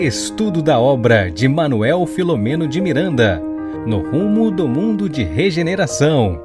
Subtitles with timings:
[0.00, 3.38] Estudo da obra de Manuel Filomeno de Miranda,
[3.86, 6.42] no rumo do mundo de regeneração.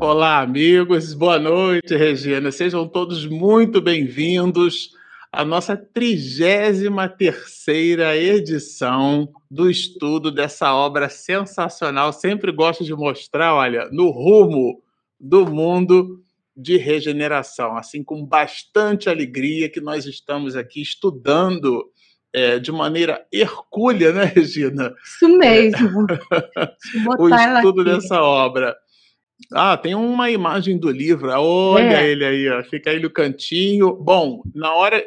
[0.00, 2.50] Olá, amigos, boa noite, Regina.
[2.50, 4.90] Sejam todos muito bem-vindos
[5.30, 12.12] à nossa 33 terceira edição do estudo dessa obra sensacional.
[12.12, 14.82] Sempre gosto de mostrar, olha, no rumo
[15.20, 16.20] do mundo
[16.58, 21.88] de regeneração, assim com bastante alegria que nós estamos aqui estudando
[22.32, 24.92] é, de maneira hercúlea, né, Regina?
[25.04, 26.06] Isso mesmo.
[27.18, 28.76] O estudo dessa obra.
[29.52, 31.30] Ah, tem uma imagem do livro.
[31.30, 32.10] Olha é.
[32.10, 32.62] ele aí, ó.
[32.64, 33.94] fica aí no cantinho.
[33.94, 35.04] Bom, na hora,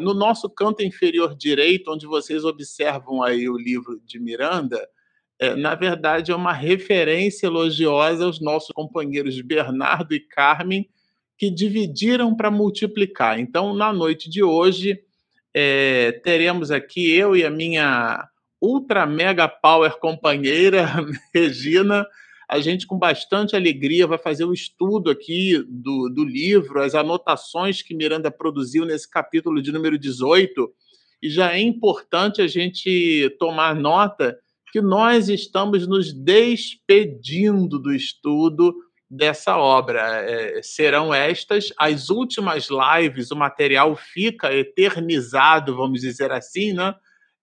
[0.00, 4.78] no nosso canto inferior direito, onde vocês observam aí o livro de Miranda,
[5.42, 10.88] é, na verdade, é uma referência elogiosa aos nossos companheiros Bernardo e Carmen,
[11.36, 13.40] que dividiram para multiplicar.
[13.40, 15.00] Então, na noite de hoje,
[15.52, 18.24] é, teremos aqui eu e a minha
[18.60, 20.88] ultra mega power companheira,
[21.34, 22.06] Regina.
[22.48, 27.82] A gente, com bastante alegria, vai fazer o estudo aqui do, do livro, as anotações
[27.82, 30.72] que Miranda produziu nesse capítulo de número 18.
[31.20, 34.38] E já é importante a gente tomar nota
[34.72, 38.74] que nós estamos nos despedindo do estudo
[39.08, 40.00] dessa obra.
[40.00, 46.94] É, serão estas as últimas lives, o material fica eternizado, vamos dizer assim, né?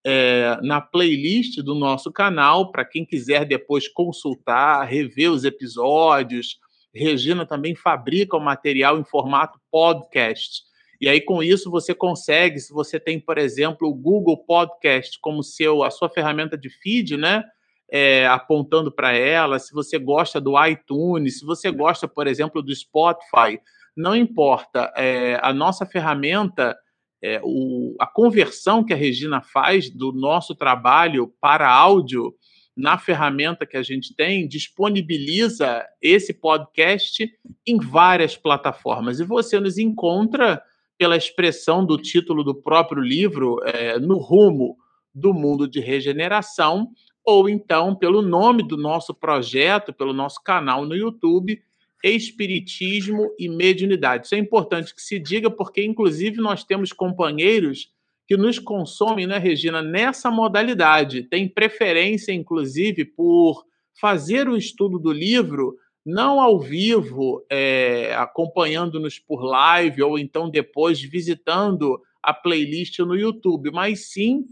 [0.03, 6.58] É, na playlist do nosso canal, para quem quiser depois consultar, rever os episódios.
[6.95, 10.64] Regina também fabrica o material em formato podcast.
[11.00, 15.42] E aí, com isso, você consegue, se você tem, por exemplo, o Google Podcast como
[15.42, 17.44] seu, a sua ferramenta de feed, né?
[17.92, 22.75] É, apontando para ela, se você gosta do iTunes, se você gosta, por exemplo, do
[22.75, 23.59] Spotify,
[23.95, 24.94] não importa.
[24.95, 26.77] É, a nossa ferramenta,
[27.22, 32.33] é, o, a conversão que a Regina faz do nosso trabalho para áudio
[32.76, 37.30] na ferramenta que a gente tem, disponibiliza esse podcast
[37.67, 39.20] em várias plataformas.
[39.20, 40.61] E você nos encontra
[40.99, 44.77] pela expressão do título do próprio livro, é, No Rumo
[45.15, 46.89] do Mundo de Regeneração,
[47.23, 51.61] ou então pelo nome do nosso projeto, pelo nosso canal no YouTube,
[52.04, 54.26] Espiritismo e Mediunidade.
[54.26, 57.93] Isso é importante que se diga, porque, inclusive, nós temos companheiros
[58.27, 61.23] que nos consomem, né, Regina, nessa modalidade.
[61.23, 63.65] Tem preferência, inclusive, por
[63.99, 65.77] fazer o estudo do livro
[66.09, 73.71] não ao vivo, é, acompanhando-nos por live ou então depois visitando a playlist no YouTube,
[73.71, 74.45] mas sim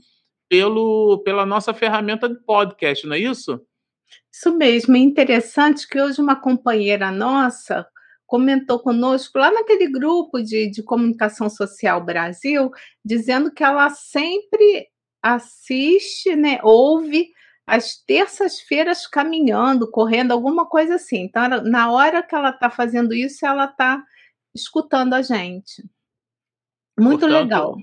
[0.48, 3.62] pelo, pela nossa ferramenta de podcast, não é isso?
[4.32, 4.96] Isso mesmo.
[4.96, 7.86] É interessante que hoje uma companheira nossa
[8.26, 12.70] comentou conosco lá naquele grupo de, de comunicação social Brasil,
[13.04, 14.88] dizendo que ela sempre
[15.22, 17.30] assiste, né, ouve
[17.68, 21.24] às terças-feiras caminhando, correndo, alguma coisa assim.
[21.24, 24.02] Então, na hora que ela está fazendo isso, ela está
[24.56, 25.84] escutando a gente.
[26.98, 27.78] Muito portanto, legal.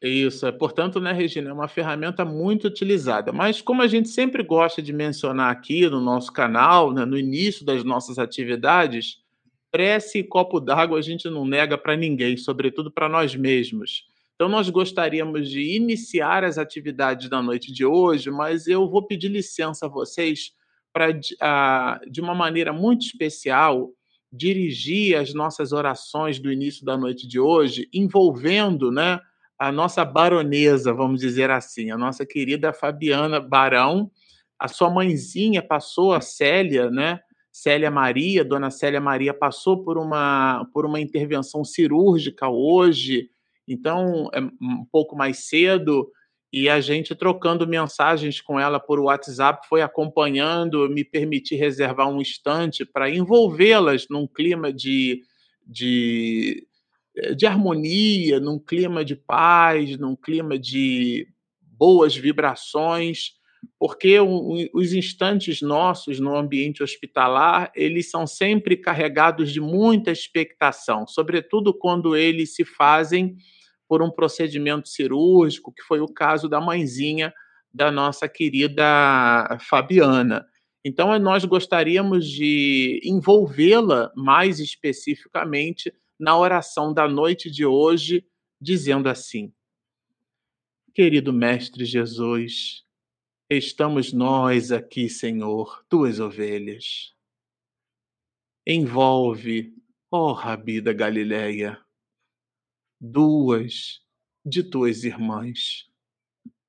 [0.00, 3.32] Isso, é, portanto, né, Regina, é uma ferramenta muito utilizada.
[3.32, 7.64] Mas como a gente sempre gosta de mencionar aqui no nosso canal, né, no início
[7.64, 9.20] das nossas atividades,
[9.70, 14.06] prece e copo d'água a gente não nega para ninguém, sobretudo para nós mesmos.
[14.42, 19.28] Então, nós gostaríamos de iniciar as atividades da noite de hoje, mas eu vou pedir
[19.28, 20.50] licença a vocês
[20.92, 21.12] para,
[22.10, 23.90] de uma maneira muito especial,
[24.32, 29.20] dirigir as nossas orações do início da noite de hoje, envolvendo né,
[29.56, 34.10] a nossa baronesa, vamos dizer assim, a nossa querida Fabiana Barão.
[34.58, 37.20] A sua mãezinha passou, a Célia, né?
[37.52, 43.30] Célia Maria, Dona Célia Maria, passou por uma, por uma intervenção cirúrgica hoje
[43.72, 46.10] então, é um pouco mais cedo,
[46.52, 52.20] e a gente trocando mensagens com ela por WhatsApp, foi acompanhando, me permitir reservar um
[52.20, 55.22] instante para envolvê-las num clima de,
[55.66, 56.66] de,
[57.16, 61.26] eh, de harmonia, num clima de paz, num clima de
[61.60, 63.32] boas vibrações,
[63.78, 71.72] porque os instantes nossos no ambiente hospitalar, eles são sempre carregados de muita expectação, sobretudo
[71.72, 73.36] quando eles se fazem
[73.92, 77.30] por um procedimento cirúrgico, que foi o caso da mãezinha
[77.70, 80.46] da nossa querida Fabiana.
[80.82, 88.24] Então, nós gostaríamos de envolvê-la mais especificamente na oração da noite de hoje,
[88.58, 89.52] dizendo assim:
[90.94, 92.86] Querido Mestre Jesus,
[93.50, 97.14] estamos nós aqui, Senhor, tuas ovelhas.
[98.66, 99.74] Envolve,
[100.10, 101.78] ó Rabi da Galileia,
[103.04, 104.00] duas
[104.46, 105.90] de tuas irmãs.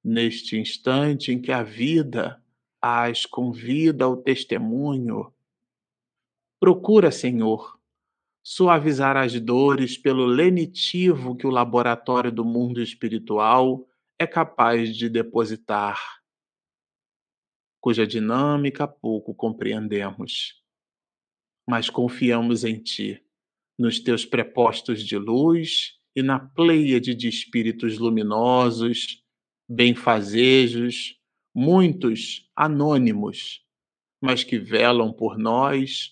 [0.04, 2.44] Neste instante em que a vida
[2.82, 5.32] as convida ao testemunho,
[6.60, 7.80] procura, Senhor,
[8.42, 13.88] suavizar as dores pelo lenitivo que o laboratório do mundo espiritual
[14.20, 16.02] é capaz de depositar,
[17.80, 20.62] cuja dinâmica pouco compreendemos.
[21.66, 23.24] Mas confiamos em Ti,
[23.78, 29.24] nos Teus prepostos de luz e na pleiade de espíritos luminosos,
[29.68, 31.19] benfazejos,
[31.54, 33.65] muitos anônimos,
[34.21, 36.12] mas que velam por nós,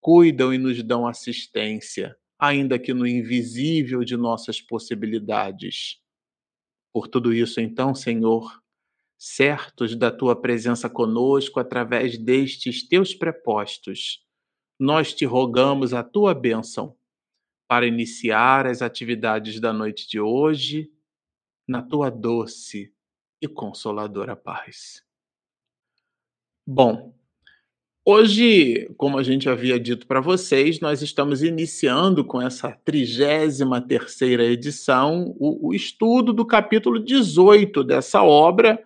[0.00, 6.00] cuidam e nos dão assistência, ainda que no invisível de nossas possibilidades.
[6.92, 8.60] Por tudo isso, então, Senhor,
[9.18, 14.24] certos da tua presença conosco através destes teus prepostos,
[14.78, 16.96] nós te rogamos a tua bênção
[17.72, 20.90] para iniciar as atividades da noite de hoje
[21.66, 22.92] na tua doce
[23.40, 25.02] e consoladora paz.
[26.66, 27.14] Bom,
[28.04, 34.44] hoje, como a gente havia dito para vocês, nós estamos iniciando com essa 33 terceira
[34.44, 38.84] edição o, o, estudo do capítulo 18 dessa obra,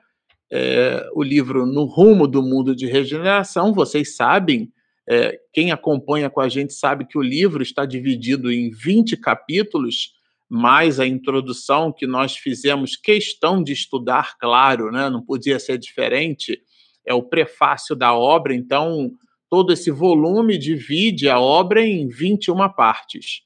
[0.49, 3.75] é, o livro No Rumo do Mundo de Regeneração.
[3.75, 4.73] Vocês sabem
[5.09, 10.15] é, quem acompanha com a gente sabe que o livro está dividido em 20 capítulos,
[10.49, 15.09] mais a introdução que nós fizemos questão de estudar, claro, né?
[15.09, 16.61] não podia ser diferente,
[17.05, 19.13] é o prefácio da obra, então
[19.49, 23.43] todo esse volume divide a obra em 21 partes.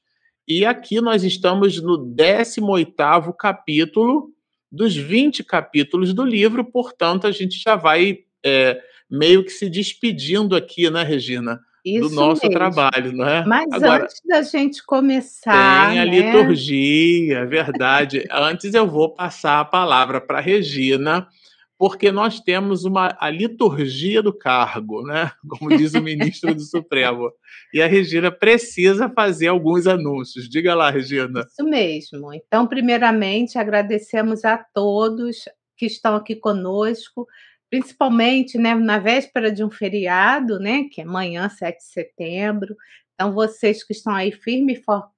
[0.47, 4.31] E aqui nós estamos no 18º capítulo
[4.71, 8.81] dos 20 capítulos do livro, portanto a gente já vai é,
[9.11, 11.59] meio que se despedindo aqui, né, Regina?
[11.83, 12.57] Isso do nosso mesmo.
[12.57, 13.43] trabalho, não é?
[13.45, 15.89] Mas Agora, antes da gente começar.
[15.89, 16.11] Tem a né?
[16.11, 18.27] liturgia, é verdade.
[18.31, 21.27] antes eu vou passar a palavra para a Regina,
[21.79, 25.31] porque nós temos uma, a liturgia do cargo, né?
[25.49, 27.31] Como diz o ministro do Supremo.
[27.73, 30.47] E a Regina precisa fazer alguns anúncios.
[30.47, 31.47] Diga lá, Regina.
[31.47, 32.31] Isso mesmo.
[32.31, 37.27] Então, primeiramente, agradecemos a todos que estão aqui conosco
[37.71, 42.75] principalmente né, na véspera de um feriado, né, que é amanhã, 7 de setembro.
[43.15, 45.09] Então, vocês que estão aí firme e forte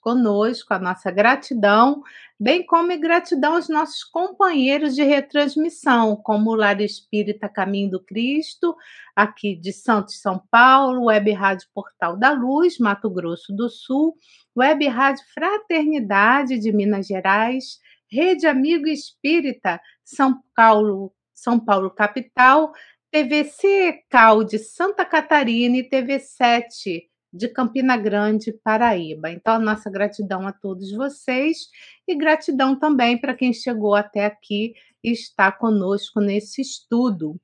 [0.00, 2.02] conosco, a nossa gratidão,
[2.38, 8.74] bem como gratidão aos nossos companheiros de retransmissão, como o Lar Espírita Caminho do Cristo,
[9.14, 14.16] aqui de Santos, São Paulo, Web Rádio Portal da Luz, Mato Grosso do Sul,
[14.56, 17.78] Web Rádio Fraternidade de Minas Gerais,
[18.10, 22.72] Rede Amigo Espírita, São Paulo, são Paulo capital,
[23.10, 29.30] TVC Cal de Santa Catarina e TV7 de Campina Grande, Paraíba.
[29.30, 31.58] Então, a nossa gratidão a todos vocês
[32.06, 37.40] e gratidão também para quem chegou até aqui e está conosco nesse estudo.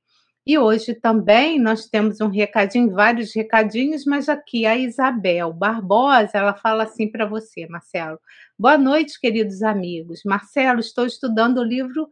[0.46, 6.54] E hoje também nós temos um recadinho, vários recadinhos, mas aqui a Isabel Barbosa, ela
[6.54, 8.20] fala assim para você, Marcelo.
[8.58, 10.20] Boa noite, queridos amigos.
[10.24, 12.08] Marcelo, estou estudando o livro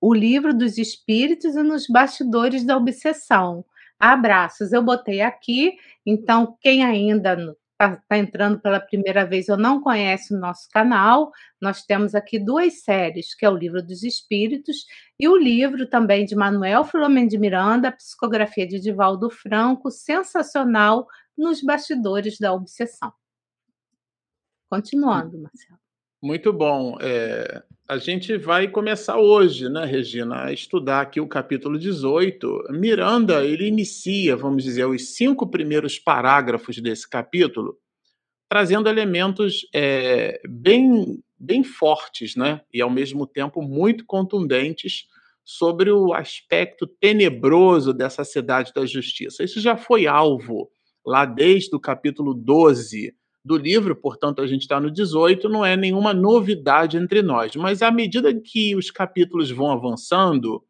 [0.00, 3.64] o livro dos espíritos e nos bastidores da obsessão.
[3.98, 7.34] Abraços, eu botei aqui, então quem ainda
[7.72, 12.38] está tá entrando pela primeira vez ou não conhece o nosso canal, nós temos aqui
[12.38, 14.86] duas séries, que é o livro dos espíritos
[15.18, 21.06] e o livro também de Manuel Filomeno de Miranda, psicografia de Divaldo Franco, sensacional
[21.36, 23.12] nos bastidores da obsessão.
[24.68, 25.85] Continuando, Marcelo.
[26.22, 26.96] Muito bom.
[27.00, 32.64] É, a gente vai começar hoje, né, Regina, a estudar aqui o capítulo 18.
[32.70, 37.78] Miranda, ele inicia, vamos dizer, os cinco primeiros parágrafos desse capítulo,
[38.48, 45.06] trazendo elementos é, bem, bem fortes, né, e ao mesmo tempo muito contundentes
[45.44, 49.44] sobre o aspecto tenebroso dessa cidade da justiça.
[49.44, 50.68] Isso já foi alvo
[51.04, 53.14] lá desde o capítulo 12
[53.46, 57.54] do livro, portanto, a gente está no 18, não é nenhuma novidade entre nós.
[57.54, 60.64] Mas à medida que os capítulos vão avançando,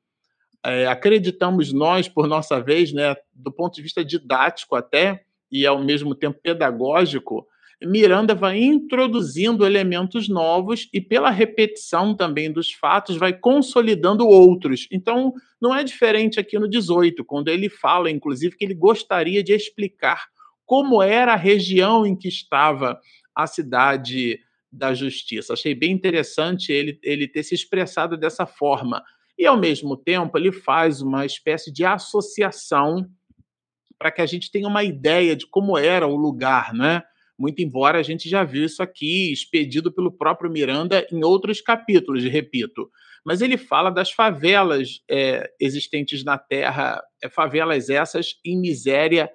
[0.63, 5.83] é, acreditamos nós, por nossa vez, né, do ponto de vista didático até, e ao
[5.83, 7.47] mesmo tempo pedagógico,
[7.83, 14.87] Miranda vai introduzindo elementos novos e, pela repetição também dos fatos, vai consolidando outros.
[14.93, 19.55] Então, não é diferente aqui no 18, quando ele fala, inclusive, que ele gostaria de
[19.55, 20.27] explicar
[20.67, 23.01] como era a região em que estava
[23.35, 25.53] a cidade da justiça.
[25.53, 29.03] Achei bem interessante ele, ele ter se expressado dessa forma.
[29.39, 33.07] E, ao mesmo tempo, ele faz uma espécie de associação
[33.99, 37.03] para que a gente tenha uma ideia de como era o lugar, né?
[37.39, 42.25] Muito embora a gente já viu isso aqui expedido pelo próprio Miranda em outros capítulos,
[42.25, 42.91] repito.
[43.25, 49.31] Mas ele fala das favelas é, existentes na Terra, é, favelas essas em miséria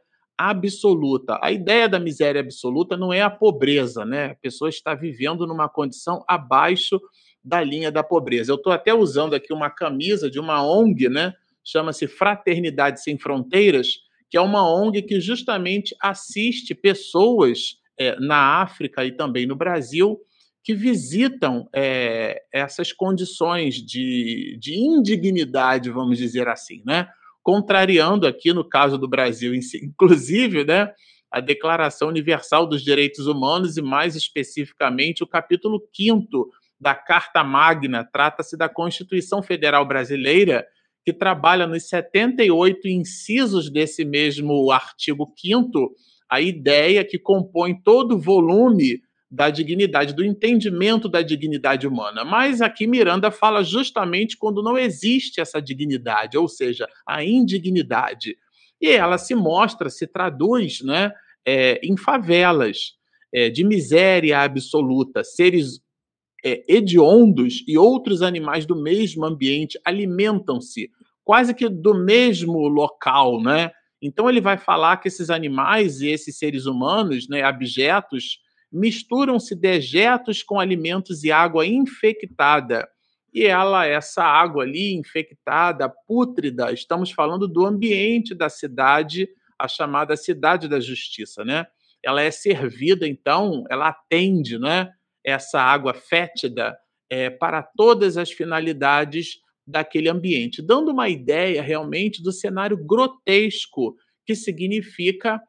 [0.50, 1.40] absoluta.
[1.42, 4.32] A ideia da miséria absoluta não é a pobreza, né?
[4.32, 7.00] A pessoa está vivendo numa condição abaixo
[7.44, 8.52] da linha da pobreza.
[8.52, 11.34] Eu estou até usando aqui uma camisa de uma ONG, né?
[11.64, 13.88] Chama-se Fraternidade Sem Fronteiras,
[14.30, 20.20] que é uma ONG que justamente assiste pessoas é, na África e também no Brasil
[20.64, 27.08] que visitam é, essas condições de, de indignidade, vamos dizer assim, né?
[27.44, 30.92] Contrariando aqui, no caso do Brasil, inclusive, né,
[31.32, 38.04] a Declaração Universal dos Direitos Humanos e, mais especificamente, o capítulo 5 da Carta Magna,
[38.04, 40.66] trata-se da Constituição Federal Brasileira,
[41.06, 45.94] que trabalha nos 78 incisos desse mesmo artigo 5
[46.30, 52.26] a ideia que compõe todo o volume da dignidade, do entendimento da dignidade humana.
[52.26, 58.38] Mas aqui Miranda fala justamente quando não existe essa dignidade, ou seja, a indignidade.
[58.82, 61.14] E ela se mostra, se traduz né,
[61.46, 62.96] é, em favelas
[63.34, 65.80] é, de miséria absoluta, seres
[66.44, 70.90] é, hediondos e outros animais do mesmo ambiente alimentam-se
[71.24, 73.72] quase que do mesmo local, né?
[74.02, 78.40] Então ele vai falar que esses animais e esses seres humanos, né, abjetos,
[78.72, 82.88] misturam-se dejetos com alimentos e água infectada.
[83.34, 90.16] E ela, essa água ali infectada, pútrida, estamos falando do ambiente da cidade, a chamada
[90.18, 91.66] cidade da justiça, né?
[92.04, 94.92] Ela é servida, então, ela atende, né?
[95.24, 96.78] essa água fétida
[97.10, 104.36] é, para todas as finalidades daquele ambiente, dando uma ideia realmente do cenário grotesco que
[104.36, 105.40] significa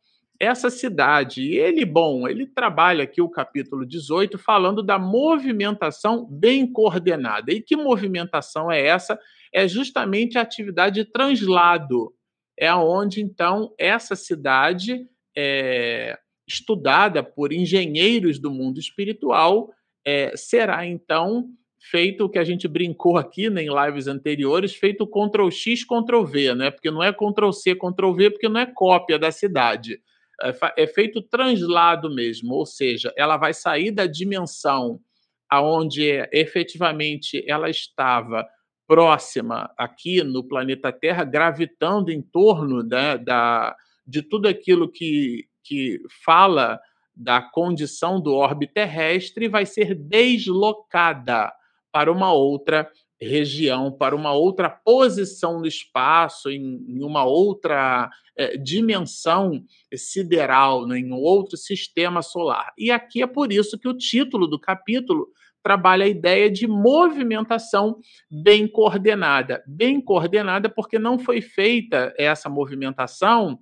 [0.43, 1.41] essa cidade.
[1.41, 7.53] E ele, bom, ele trabalha aqui o capítulo 18 falando da movimentação bem coordenada.
[7.53, 9.17] E que movimentação é essa?
[9.55, 12.13] É justamente a atividade de translado.
[12.59, 15.07] É onde, então, essa cidade
[15.39, 19.71] é, estudada por engenheiros do mundo espiritual,
[20.05, 21.47] é, será então
[21.81, 26.25] feito o que a gente brincou aqui né, em lives anteriores, feito Ctrl X, Ctrl
[26.25, 26.71] V, né?
[26.73, 30.01] Porque não é Ctrl C, Ctrl V, porque não é cópia da cidade.
[30.43, 35.01] É, é feito translado mesmo, ou seja, ela vai sair da dimensão
[35.49, 38.47] aonde efetivamente ela estava
[38.87, 46.01] próxima aqui no planeta Terra, gravitando em torno né, da, de tudo aquilo que, que
[46.25, 46.81] fala
[47.15, 51.53] da condição do orbe terrestre vai ser deslocada
[51.93, 52.91] para uma outra
[53.23, 59.65] região, para uma outra posição no espaço, em, em uma outra é, dimensão
[59.95, 62.73] sideral, né, em um outro sistema solar.
[62.77, 65.29] E aqui é por isso que o título do capítulo
[65.63, 67.99] trabalha a ideia de movimentação
[68.31, 69.63] bem coordenada.
[69.67, 73.59] Bem coordenada porque não foi feita essa movimentação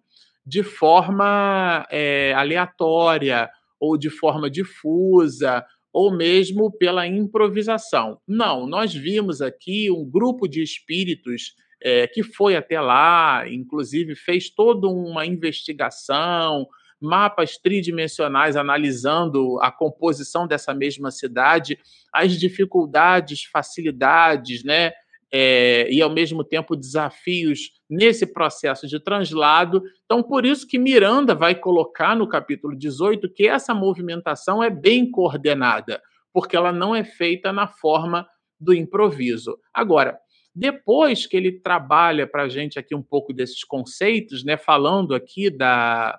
[0.46, 8.20] de forma é, aleatória ou de forma difusa ou mesmo pela improvisação.
[8.26, 14.50] Não, nós vimos aqui um grupo de espíritos é, que foi até lá, inclusive fez
[14.50, 16.66] toda uma investigação,
[17.00, 21.78] mapas tridimensionais analisando a composição dessa mesma cidade,
[22.12, 24.92] as dificuldades, facilidades, né?
[25.32, 29.82] É, e, ao mesmo tempo, desafios nesse processo de translado.
[30.04, 35.10] Então, por isso que Miranda vai colocar no capítulo 18 que essa movimentação é bem
[35.10, 38.26] coordenada, porque ela não é feita na forma
[38.58, 39.56] do improviso.
[39.72, 40.18] Agora,
[40.54, 45.48] depois que ele trabalha para a gente aqui um pouco desses conceitos, né, falando aqui
[45.48, 46.18] da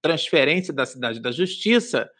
[0.00, 2.10] transferência da cidade da justiça,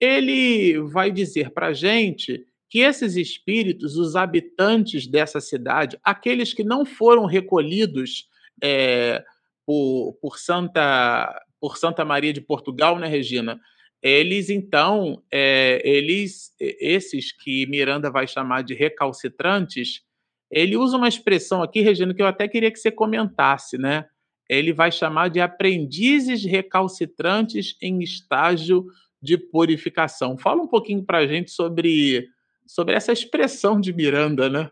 [0.00, 6.64] ele vai dizer para a gente que esses espíritos, os habitantes dessa cidade, aqueles que
[6.64, 8.28] não foram recolhidos
[8.62, 9.24] é,
[9.64, 13.60] por, por, Santa, por Santa Maria de Portugal, né, Regina?
[14.02, 20.02] Eles, então, é, eles, esses que Miranda vai chamar de recalcitrantes,
[20.50, 24.06] ele usa uma expressão aqui, Regina, que eu até queria que você comentasse, né?
[24.48, 28.86] Ele vai chamar de aprendizes recalcitrantes em estágio
[29.20, 30.38] de purificação.
[30.38, 32.28] Fala um pouquinho para a gente sobre
[32.66, 34.70] sobre essa expressão de Miranda, né?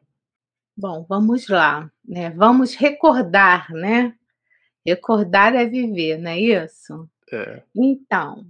[0.77, 2.31] Bom, vamos lá, né?
[2.31, 4.15] Vamos recordar, né?
[4.85, 7.09] Recordar é viver, não é isso?
[7.33, 7.63] É.
[7.75, 8.45] Então,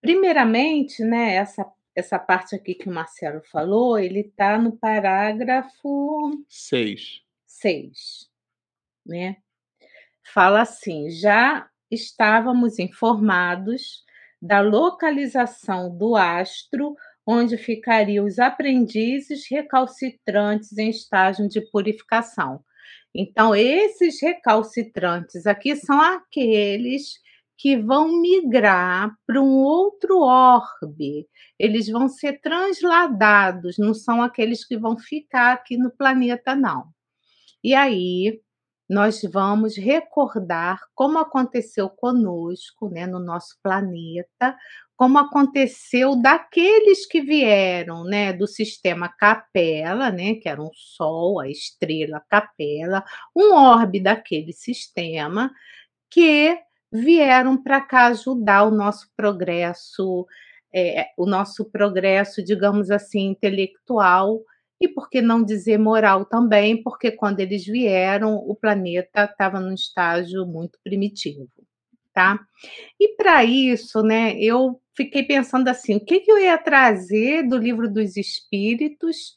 [0.00, 7.22] primeiramente, né, essa, essa parte aqui que o Marcelo falou, ele está no parágrafo 6.
[7.46, 8.30] 6,
[9.06, 9.36] né?
[10.32, 14.04] Fala assim: já estávamos informados
[14.40, 16.96] da localização do astro
[17.28, 22.60] onde ficariam os aprendizes recalcitrantes em estágio de purificação.
[23.14, 27.02] Então, esses recalcitrantes aqui são aqueles
[27.58, 31.28] que vão migrar para um outro orbe.
[31.58, 36.86] Eles vão ser transladados, não são aqueles que vão ficar aqui no planeta, não.
[37.62, 38.40] E aí,
[38.88, 44.56] nós vamos recordar como aconteceu conosco, né, no nosso planeta,
[44.98, 51.48] como aconteceu daqueles que vieram, né, do sistema Capela, né, que era um sol, a
[51.48, 55.52] estrela Capela, um orbe daquele sistema
[56.10, 56.58] que
[56.92, 60.26] vieram para cá ajudar o nosso progresso,
[60.74, 64.40] é, o nosso progresso, digamos assim, intelectual
[64.80, 69.74] e por que não dizer moral também, porque quando eles vieram, o planeta estava num
[69.74, 71.48] estágio muito primitivo,
[72.18, 72.36] tá?
[72.98, 77.56] E para isso, né, eu fiquei pensando assim, o que, que eu ia trazer do
[77.56, 79.36] livro dos espíritos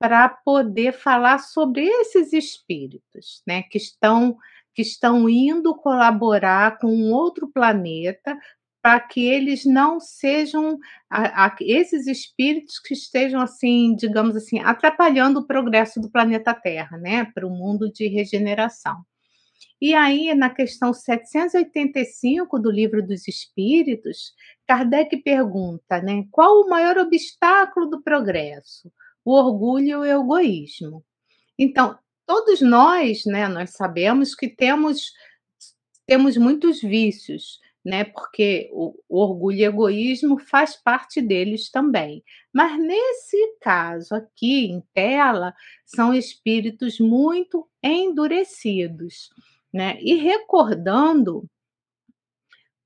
[0.00, 4.36] para poder falar sobre esses espíritos, né, que estão
[4.74, 8.36] que estão indo colaborar com um outro planeta
[8.82, 10.78] para que eles não sejam
[11.10, 16.96] a, a, esses espíritos que estejam assim, digamos assim, atrapalhando o progresso do planeta Terra,
[16.96, 19.04] né, para o mundo de regeneração.
[19.80, 24.32] E aí, na questão 785 do Livro dos Espíritos,
[24.66, 28.90] Kardec pergunta, né, qual o maior obstáculo do progresso?
[29.24, 31.04] O orgulho e o egoísmo.
[31.58, 35.12] Então, todos nós, né, nós sabemos que temos
[36.08, 38.04] temos muitos vícios, né?
[38.04, 42.22] Porque o, o, orgulho e egoísmo faz parte deles também.
[42.52, 45.54] Mas nesse caso aqui em tela
[45.84, 49.30] são espíritos muito endurecidos,
[49.72, 49.98] né?
[50.00, 51.48] E recordando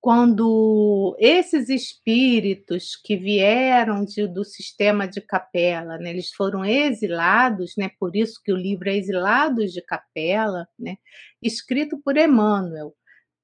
[0.02, 7.88] quando esses espíritos que vieram de, do sistema de capela, né, eles foram exilados, né,
[8.00, 10.96] por isso que o livro é Exilados de Capela, né,
[11.40, 12.92] escrito por Emmanuel,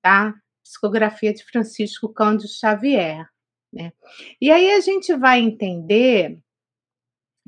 [0.02, 0.34] tá?
[0.68, 3.26] Psicografia de Francisco Cândido Xavier.
[3.72, 3.92] Né?
[4.40, 6.38] E aí a gente vai entender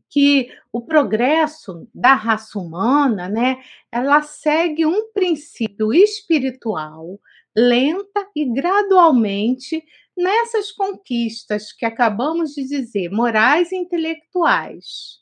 [0.09, 7.21] que o progresso da raça humana, né, ela segue um princípio espiritual
[7.57, 9.85] lenta e gradualmente
[10.17, 15.21] nessas conquistas que acabamos de dizer, morais e intelectuais,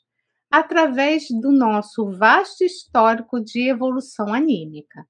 [0.51, 5.07] através do nosso vasto histórico de evolução anímica,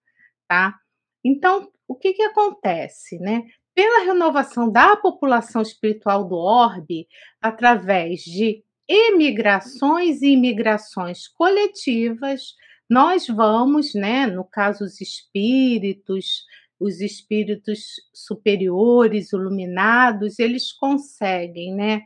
[0.47, 0.77] tá?
[1.23, 3.43] Então, o que, que acontece, né?
[3.73, 7.07] Pela renovação da população espiritual do orbe,
[7.41, 12.53] através de emigrações e imigrações coletivas,
[12.87, 16.45] nós vamos, né, no caso os espíritos,
[16.79, 17.79] os espíritos
[18.13, 22.01] superiores, iluminados, eles conseguem, né,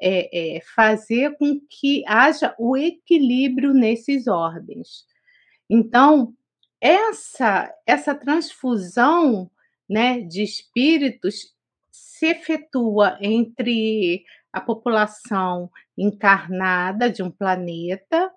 [0.00, 5.04] é, é, fazer com que haja o equilíbrio nesses ordens.
[5.70, 6.34] Então,
[6.82, 9.48] essa, essa transfusão
[9.88, 11.54] né, de espíritos
[11.92, 18.32] se efetua entre a população encarnada de um planeta,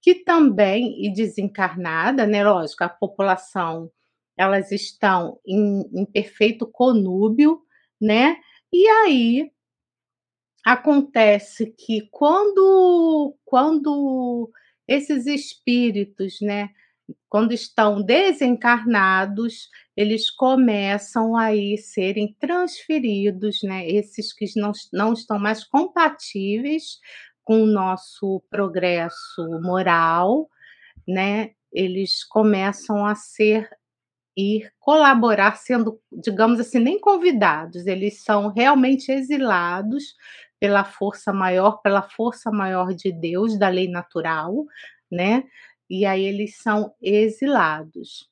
[0.00, 2.44] que também, e desencarnada, né?
[2.44, 3.90] Lógico, a população,
[4.36, 7.62] elas estão em, em perfeito conúbio,
[8.00, 8.36] né?
[8.72, 9.52] E aí
[10.64, 14.50] acontece que quando, quando
[14.86, 16.70] esses espíritos, né,
[17.28, 23.88] quando estão desencarnados, eles começam a serem transferidos, né?
[23.88, 26.98] Esses que não, não estão mais compatíveis
[27.44, 30.48] com o nosso progresso moral,
[31.06, 31.50] né?
[31.72, 33.68] Eles começam a ser
[34.36, 40.14] ir colaborar, sendo, digamos assim, nem convidados, eles são realmente exilados
[40.58, 44.64] pela força maior, pela força maior de Deus, da lei natural,
[45.10, 45.44] né?
[45.92, 48.26] E aí eles são exilados.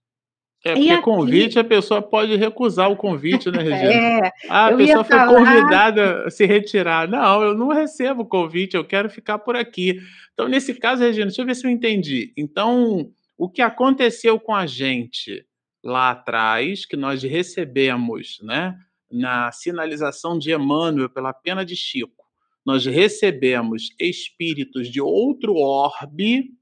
[0.64, 1.02] É, porque aqui...
[1.02, 3.92] convite a pessoa pode recusar o convite, né, Regina?
[3.92, 5.34] É, ah, a pessoa foi falar...
[5.38, 7.06] convidada a se retirar.
[7.06, 10.00] Não, eu não recebo convite, eu quero ficar por aqui.
[10.32, 12.32] Então, nesse caso, Regina, deixa eu ver se eu entendi.
[12.34, 15.44] Então, o que aconteceu com a gente
[15.84, 18.74] lá atrás, que nós recebemos, né,
[19.12, 22.24] na sinalização de Emmanuel pela pena de Chico,
[22.64, 26.58] nós recebemos espíritos de outro orbe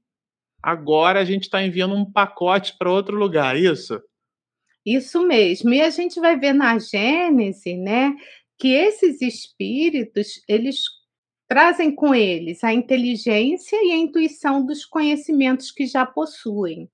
[0.61, 4.01] agora a gente está enviando um pacote para outro lugar, isso?
[4.85, 5.73] Isso mesmo.
[5.73, 8.15] E a gente vai ver na Gênese, né,
[8.57, 10.81] que esses espíritos, eles
[11.47, 16.89] trazem com eles a inteligência e a intuição dos conhecimentos que já possuem.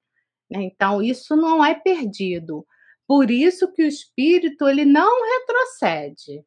[0.50, 0.64] Né?
[0.64, 2.66] Então, isso não é perdido.
[3.08, 6.44] Por isso que o espírito ele não retrocede.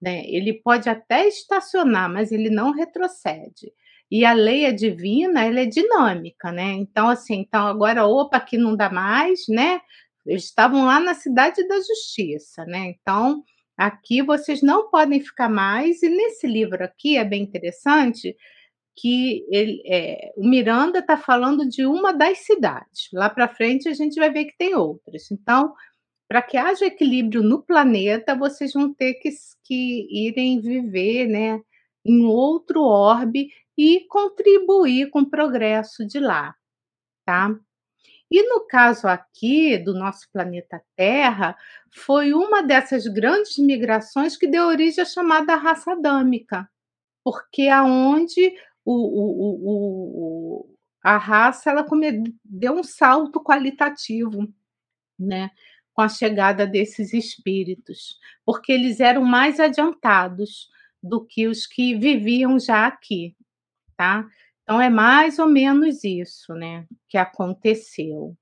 [0.00, 0.24] né?
[0.26, 3.72] Ele pode até estacionar, mas ele não retrocede.
[4.12, 6.72] E a lei é divina, ela é dinâmica, né?
[6.72, 9.80] Então, assim, então agora, opa, aqui não dá mais, né?
[10.26, 12.94] Eles estavam lá na cidade da justiça, né?
[13.00, 13.42] Então,
[13.74, 16.02] aqui vocês não podem ficar mais.
[16.02, 18.36] E nesse livro aqui é bem interessante
[18.94, 23.08] que ele, é, o Miranda está falando de uma das cidades.
[23.14, 25.30] Lá para frente a gente vai ver que tem outras.
[25.30, 25.72] Então,
[26.28, 29.30] para que haja equilíbrio no planeta, vocês vão ter que,
[29.64, 31.62] que irem viver, né,
[32.04, 36.54] em outro orbe e contribuir com o progresso de lá,
[37.24, 37.54] tá?
[38.30, 41.54] E no caso aqui do nosso planeta Terra,
[41.94, 46.66] foi uma dessas grandes migrações que deu origem à chamada raça adâmica,
[47.22, 48.54] porque aonde
[48.84, 49.68] o, o,
[50.64, 51.86] o, a raça ela
[52.42, 54.48] deu um salto qualitativo,
[55.18, 55.50] né?
[55.92, 60.70] Com a chegada desses espíritos, porque eles eram mais adiantados
[61.02, 63.36] do que os que viviam já aqui,
[64.02, 64.26] tá?
[64.62, 68.36] Então é mais ou menos isso, né, que aconteceu.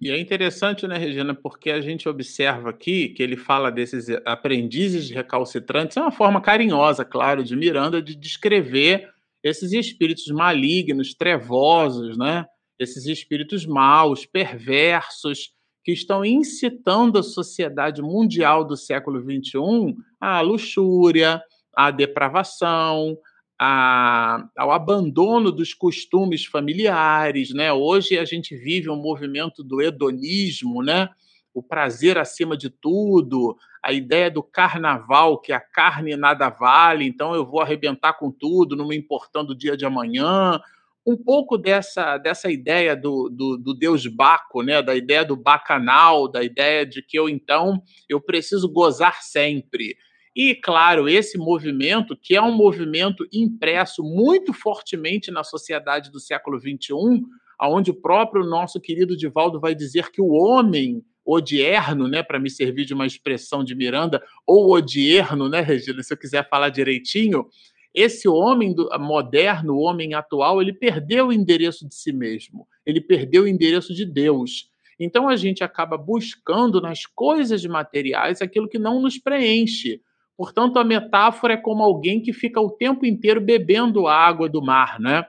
[0.00, 5.10] E é interessante, né, Regina, porque a gente observa aqui que ele fala desses aprendizes
[5.10, 9.08] recalcitrantes, é uma forma carinhosa, claro, de Miranda de descrever
[9.42, 12.46] esses espíritos malignos, trevosos, né?
[12.78, 15.50] Esses espíritos maus, perversos,
[15.84, 21.42] que estão incitando a sociedade mundial do século XXI à luxúria,
[21.74, 23.16] à depravação,
[23.64, 27.72] a, ao abandono dos costumes familiares, né?
[27.72, 31.08] Hoje a gente vive um movimento do hedonismo, né?
[31.54, 37.36] O prazer acima de tudo, a ideia do carnaval, que a carne nada vale, então
[37.36, 40.60] eu vou arrebentar com tudo, não me importando o dia de amanhã.
[41.06, 44.82] Um pouco dessa, dessa ideia do, do, do Deus Baco, né?
[44.82, 49.94] da ideia do bacanal, da ideia de que eu, então, eu preciso gozar sempre.
[50.34, 56.58] E, claro, esse movimento, que é um movimento impresso muito fortemente na sociedade do século
[56.58, 57.22] XXI,
[57.60, 62.50] onde o próprio nosso querido Divaldo vai dizer que o homem odierno, né, para me
[62.50, 67.46] servir de uma expressão de Miranda, ou odierno, né, Regina, se eu quiser falar direitinho,
[67.94, 73.00] esse homem do, moderno, o homem atual, ele perdeu o endereço de si mesmo, ele
[73.00, 74.70] perdeu o endereço de Deus.
[74.98, 80.00] Então a gente acaba buscando nas coisas materiais aquilo que não nos preenche.
[80.36, 84.98] Portanto, a metáfora é como alguém que fica o tempo inteiro bebendo água do mar,
[84.98, 85.26] né?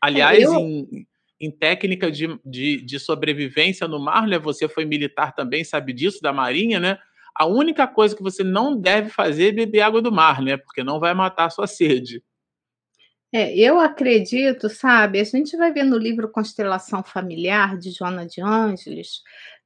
[0.00, 0.54] Aliás, eu...
[0.54, 1.06] em,
[1.40, 4.38] em, técnica de, de, de, sobrevivência no mar, né?
[4.38, 6.98] Você foi militar também, sabe disso, da Marinha, né?
[7.34, 10.56] A única coisa que você não deve fazer é beber água do mar, né?
[10.56, 12.22] Porque não vai matar a sua sede.
[13.32, 15.18] É, eu acredito, sabe?
[15.18, 19.22] A gente vai ver no livro Constelação Familiar, de Joana de Ângeles,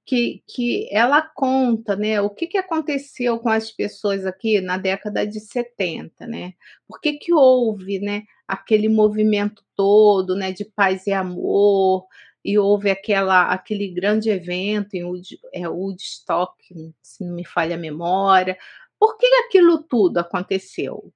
[0.09, 5.27] que, que ela conta, né, o que, que aconteceu com as pessoas aqui na década
[5.27, 6.55] de 70, né?
[6.87, 12.07] Por que, que houve, né, aquele movimento todo, né, de paz e amor,
[12.43, 16.57] e houve aquela, aquele grande evento em Wood, é, Woodstock,
[17.03, 18.57] se não me falha a memória.
[18.99, 21.13] Por que aquilo tudo aconteceu?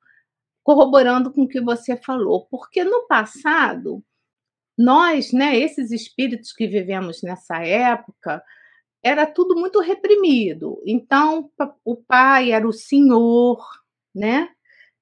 [0.62, 4.04] Corroborando com o que você falou, porque no passado,
[4.76, 8.44] nós, né, esses espíritos que vivemos nessa época,
[9.02, 10.80] era tudo muito reprimido.
[10.86, 11.50] Então,
[11.84, 13.58] o pai era o senhor,
[14.14, 14.48] né?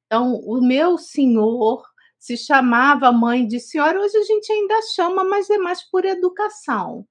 [0.07, 1.85] Então, o meu senhor
[2.19, 4.01] se chamava mãe de senhora.
[4.01, 7.07] Hoje a gente ainda chama, mas é mais por educação.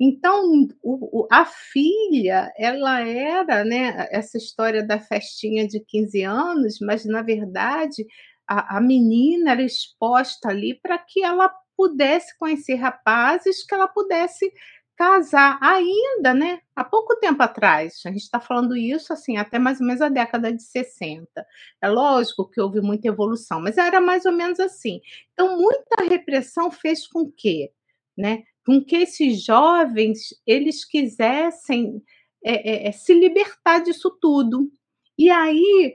[0.00, 7.04] Então, o, a filha, ela era, né, essa história da festinha de 15 anos, mas
[7.04, 8.04] na verdade
[8.48, 14.52] a, a menina era exposta ali para que ela pudesse conhecer rapazes, que ela pudesse
[15.02, 16.60] casar ainda, né?
[16.76, 20.08] Há pouco tempo atrás, a gente está falando isso assim, até mais ou menos a
[20.08, 21.44] década de 60.
[21.82, 25.00] É lógico que houve muita evolução, mas era mais ou menos assim.
[25.32, 27.72] Então, muita repressão fez com que,
[28.16, 28.44] né?
[28.64, 32.00] Com que esses jovens eles quisessem
[32.44, 34.70] é, é, é se libertar disso tudo.
[35.18, 35.92] E aí,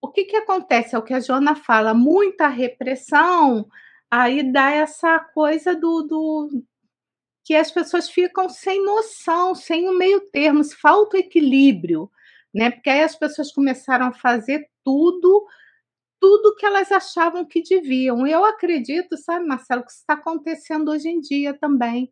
[0.00, 0.94] o que, que acontece?
[0.94, 3.66] É o que a Joana fala, muita repressão,
[4.08, 6.64] aí dá essa coisa do, do
[7.44, 12.10] que as pessoas ficam sem noção, sem o meio termo, falta o equilíbrio,
[12.54, 12.70] né?
[12.70, 15.46] Porque aí as pessoas começaram a fazer tudo,
[16.20, 18.26] tudo que elas achavam que deviam.
[18.26, 22.10] Eu acredito, sabe, Marcelo, que isso está acontecendo hoje em dia também.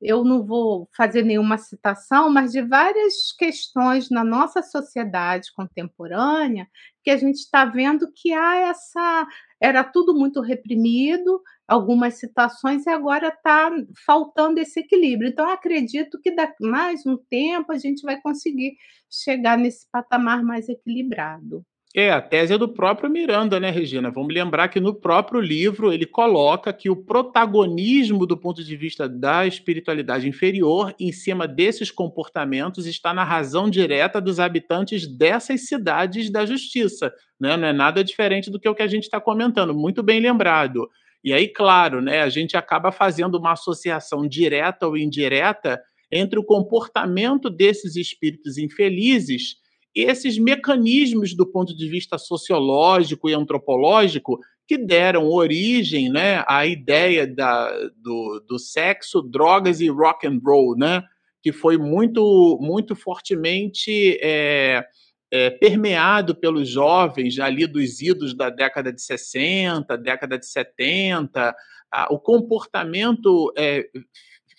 [0.00, 6.68] eu não vou fazer nenhuma citação, mas de várias questões na nossa sociedade contemporânea
[7.02, 9.26] que a gente está vendo que há essa
[9.60, 13.70] era tudo muito reprimido, algumas situações e agora está
[14.06, 15.30] faltando esse equilíbrio.
[15.30, 18.76] Então, acredito que daqui mais um tempo a gente vai conseguir
[19.10, 21.64] chegar nesse patamar mais equilibrado.
[21.96, 24.10] É, a tese é do próprio Miranda, né, Regina?
[24.10, 29.08] Vamos lembrar que no próprio livro ele coloca que o protagonismo do ponto de vista
[29.08, 36.30] da espiritualidade inferior em cima desses comportamentos está na razão direta dos habitantes dessas cidades
[36.30, 37.56] da justiça, né?
[37.56, 40.90] Não é nada diferente do que o que a gente está comentando, muito bem lembrado.
[41.24, 45.80] E aí, claro, né, a gente acaba fazendo uma associação direta ou indireta
[46.12, 49.56] entre o comportamento desses espíritos infelizes
[49.94, 57.26] esses mecanismos do ponto de vista sociológico e antropológico que deram origem né, à ideia
[57.26, 61.02] da, do, do sexo, drogas e rock and roll, né,
[61.42, 64.84] que foi muito, muito fortemente é,
[65.30, 71.54] é, permeado pelos jovens ali dos idos da década de 60, década de 70,
[71.90, 73.88] a, o comportamento é,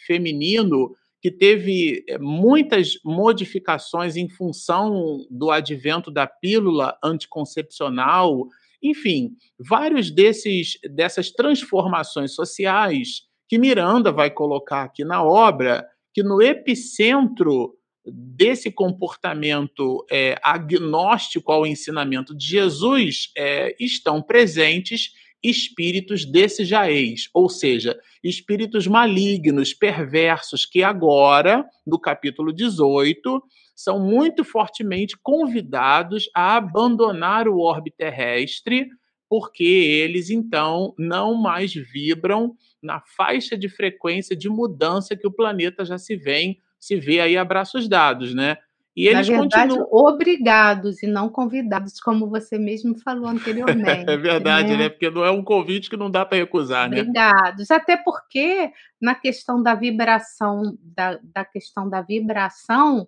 [0.08, 8.48] feminino que teve eh, muitas modificações em função do advento da pílula anticoncepcional,
[8.82, 16.42] enfim, vários desses dessas transformações sociais que Miranda vai colocar aqui na obra, que no
[16.42, 25.12] epicentro desse comportamento é, agnóstico ao ensinamento de Jesus é, estão presentes
[25.44, 33.42] espíritos desse jaez, ou seja, espíritos malignos, perversos, que agora, no capítulo 18,
[33.76, 38.90] são muito fortemente convidados a abandonar o orbe terrestre,
[39.30, 45.86] porque eles então não mais vibram na faixa de frequência de mudança que o planeta
[45.86, 48.58] já se vem, se vê aí a braços dados, né?
[48.96, 49.88] E eles Na verdade, continuam...
[49.92, 54.10] obrigados e não convidados, como você mesmo falou anteriormente.
[54.10, 54.78] é verdade, né?
[54.78, 54.90] né?
[54.90, 57.14] Porque não é um convite que não dá para recusar, obrigados.
[57.14, 57.30] né?
[57.30, 57.72] Obrigados.
[57.72, 63.08] Até porque, na questão da vibração, da, da questão da vibração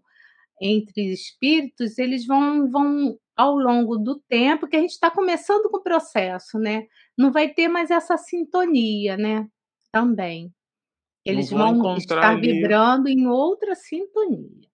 [0.61, 5.77] entre espíritos, eles vão, vão ao longo do tempo, que a gente está começando com
[5.77, 6.85] o processo, né?
[7.17, 9.47] Não vai ter mais essa sintonia, né?
[9.91, 10.53] Também.
[11.25, 12.53] Eles vão estar ali...
[12.53, 14.70] vibrando em outra sintonia.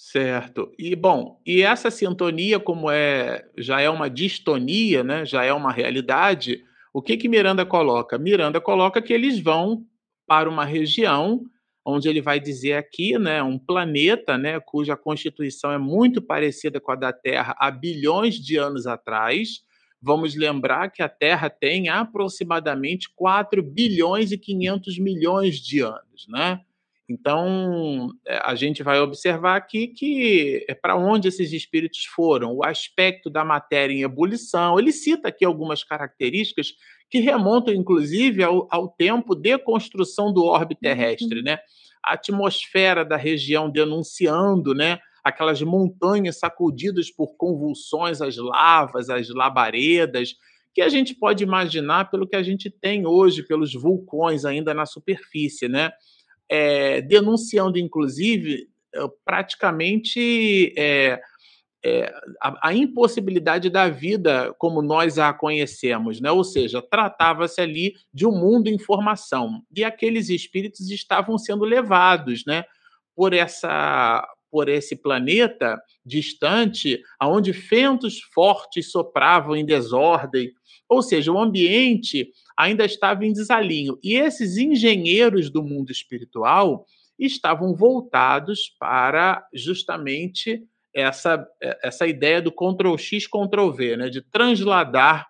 [0.00, 0.70] Certo.
[0.78, 5.26] E bom, e essa sintonia, como é já é uma distonia, né?
[5.26, 6.62] Já é uma realidade.
[6.94, 8.16] O que que Miranda coloca?
[8.16, 9.84] Miranda coloca que eles vão
[10.24, 11.42] para uma região
[11.84, 16.92] onde ele vai dizer aqui, né, um planeta, né, cuja constituição é muito parecida com
[16.92, 19.62] a da Terra há bilhões de anos atrás.
[20.00, 26.60] Vamos lembrar que a Terra tem aproximadamente 4 bilhões e 500 milhões de anos, né?
[27.08, 32.62] Então, é, a gente vai observar aqui que é para onde esses espíritos foram, o
[32.62, 34.78] aspecto da matéria em ebulição.
[34.78, 36.74] Ele cita aqui algumas características
[37.10, 41.44] que remontam, inclusive, ao, ao tempo de construção do orbe terrestre, uhum.
[41.44, 41.58] né?
[42.04, 44.98] A atmosfera da região denunciando, né?
[45.24, 50.34] Aquelas montanhas sacudidas por convulsões, as lavas, as labaredas,
[50.74, 54.84] que a gente pode imaginar pelo que a gente tem hoje, pelos vulcões ainda na
[54.84, 55.90] superfície, né?
[56.48, 61.20] É, denunciando, inclusive, eh, praticamente é,
[61.84, 66.30] é, a, a, impossibilidade da vida como nós a conhecemos, né?
[66.30, 69.62] ou seja, tratava-se ali de um mundo em formação.
[69.74, 72.64] E aqueles espíritos estavam sendo levados né,
[73.14, 80.50] por, essa, por esse planeta distante, onde ventos fortes sopravam em desordem,
[80.88, 83.96] ou seja, o ambiente ainda estava em desalinho.
[84.02, 86.84] E esses engenheiros do mundo espiritual
[87.16, 91.46] estavam voltados para justamente essa,
[91.82, 95.28] essa ideia do Ctrl X, Ctrl V, né, de transladar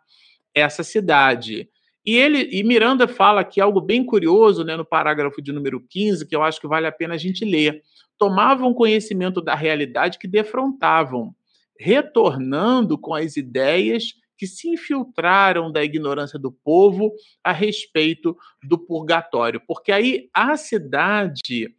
[0.55, 1.69] essa cidade.
[2.05, 6.27] E ele e Miranda fala aqui algo bem curioso, né, no parágrafo de número 15,
[6.27, 7.83] que eu acho que vale a pena a gente ler.
[8.17, 11.35] Tomavam conhecimento da realidade que defrontavam,
[11.79, 19.61] retornando com as ideias que se infiltraram da ignorância do povo a respeito do purgatório.
[19.67, 21.75] Porque aí a cidade,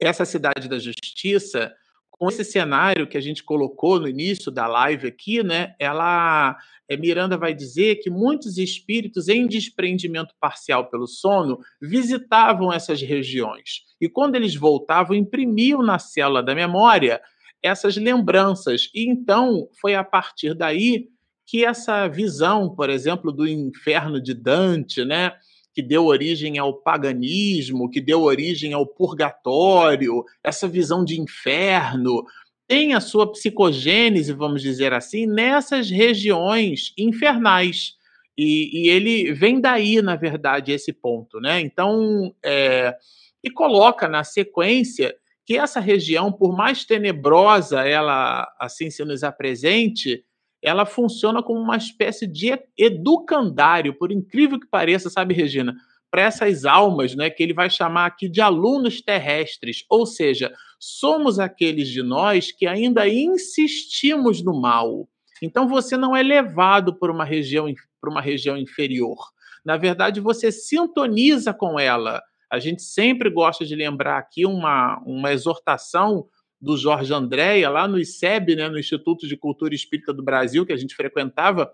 [0.00, 1.74] essa cidade da justiça,
[2.10, 5.74] com esse cenário que a gente colocou no início da live aqui, né?
[5.80, 6.56] Ela
[6.88, 13.82] é, Miranda vai dizer que muitos espíritos em desprendimento parcial pelo sono visitavam essas regiões
[14.00, 17.20] e quando eles voltavam imprimiam na célula da memória
[17.62, 21.08] essas lembranças e então foi a partir daí
[21.46, 25.32] que essa visão, por exemplo, do inferno de Dante, né,
[25.74, 32.24] que deu origem ao paganismo, que deu origem ao purgatório, essa visão de inferno,
[32.68, 37.96] tem a sua psicogênese, vamos dizer assim, nessas regiões infernais.
[38.36, 41.60] E, e ele vem daí, na verdade, esse ponto, né?
[41.60, 42.94] Então, é,
[43.44, 50.24] e coloca na sequência que essa região, por mais tenebrosa ela assim se nos apresente,
[50.62, 55.74] ela funciona como uma espécie de educandário, por incrível que pareça, sabe, Regina?
[56.10, 61.38] Para essas almas, né, que ele vai chamar aqui de alunos terrestres, ou seja, somos
[61.38, 65.08] aqueles de nós que ainda insistimos no mal.
[65.42, 67.66] Então você não é levado por uma região
[68.00, 69.16] para uma região inferior.
[69.64, 72.20] Na verdade, você sintoniza com ela.
[72.50, 76.26] A gente sempre gosta de lembrar aqui uma, uma exortação
[76.62, 80.72] do Jorge Andréia, lá no ICEB, né, no Instituto de Cultura Espírita do Brasil, que
[80.72, 81.68] a gente frequentava,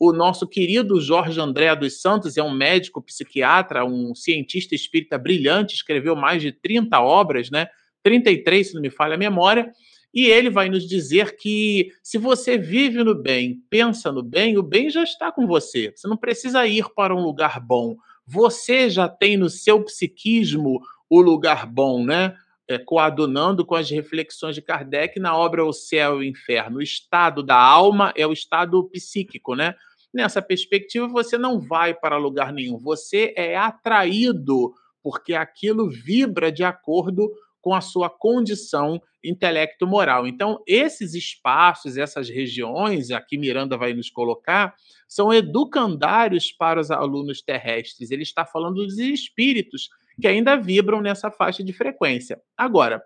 [0.00, 5.76] o nosso querido Jorge André dos Santos é um médico psiquiatra, um cientista espírita brilhante,
[5.76, 7.68] escreveu mais de 30 obras, né?
[8.02, 9.70] 33, se não me falha a memória,
[10.12, 14.62] e ele vai nos dizer que se você vive no bem, pensa no bem, o
[14.62, 15.92] bem já está com você.
[15.94, 17.96] Você não precisa ir para um lugar bom.
[18.26, 22.34] Você já tem no seu psiquismo o lugar bom, né?
[22.68, 26.78] É, coadunando com as reflexões de Kardec na obra O Céu e o Inferno.
[26.78, 29.74] O estado da alma é o estado psíquico, né?
[30.12, 36.62] Nessa perspectiva, você não vai para lugar nenhum, você é atraído porque aquilo vibra de
[36.62, 40.26] acordo com a sua condição intelecto-moral.
[40.26, 44.74] Então, esses espaços, essas regiões, aqui Miranda vai nos colocar,
[45.08, 48.10] são educandários para os alunos terrestres.
[48.10, 52.40] Ele está falando dos espíritos que ainda vibram nessa faixa de frequência.
[52.56, 53.02] Agora,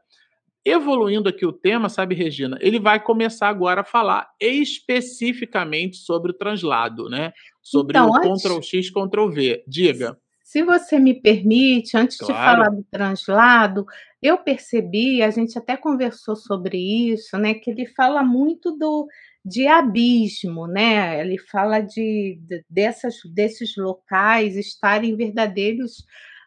[0.65, 6.35] evoluindo aqui o tema, sabe, Regina, ele vai começar agora a falar especificamente sobre o
[6.35, 7.33] translado, né?
[7.63, 8.43] Sobre então, o antes...
[8.43, 9.65] Ctrl X, Ctrl V.
[9.67, 10.19] Diga.
[10.43, 12.33] Se você me permite, antes claro.
[12.33, 13.87] de falar do translado,
[14.23, 16.79] eu percebi, a gente até conversou sobre
[17.13, 17.55] isso, né?
[17.55, 19.07] Que ele fala muito do
[19.45, 21.21] de abismo, né?
[21.21, 26.05] Ele fala de, de dessas, desses locais estarem verdadeiros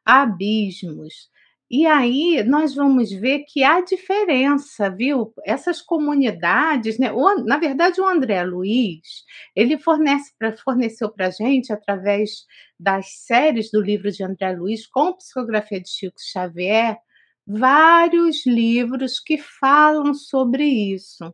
[0.09, 1.29] abismos.
[1.71, 5.31] E aí nós vamos ver que há diferença, viu?
[5.45, 7.11] Essas comunidades, né?
[7.11, 9.23] O, na verdade, o André Luiz,
[9.55, 12.47] ele fornece pra, forneceu para a gente, através
[12.79, 16.97] das séries do livro de André Luiz, com psicografia de Chico Xavier,
[17.45, 21.31] vários livros que falam sobre isso,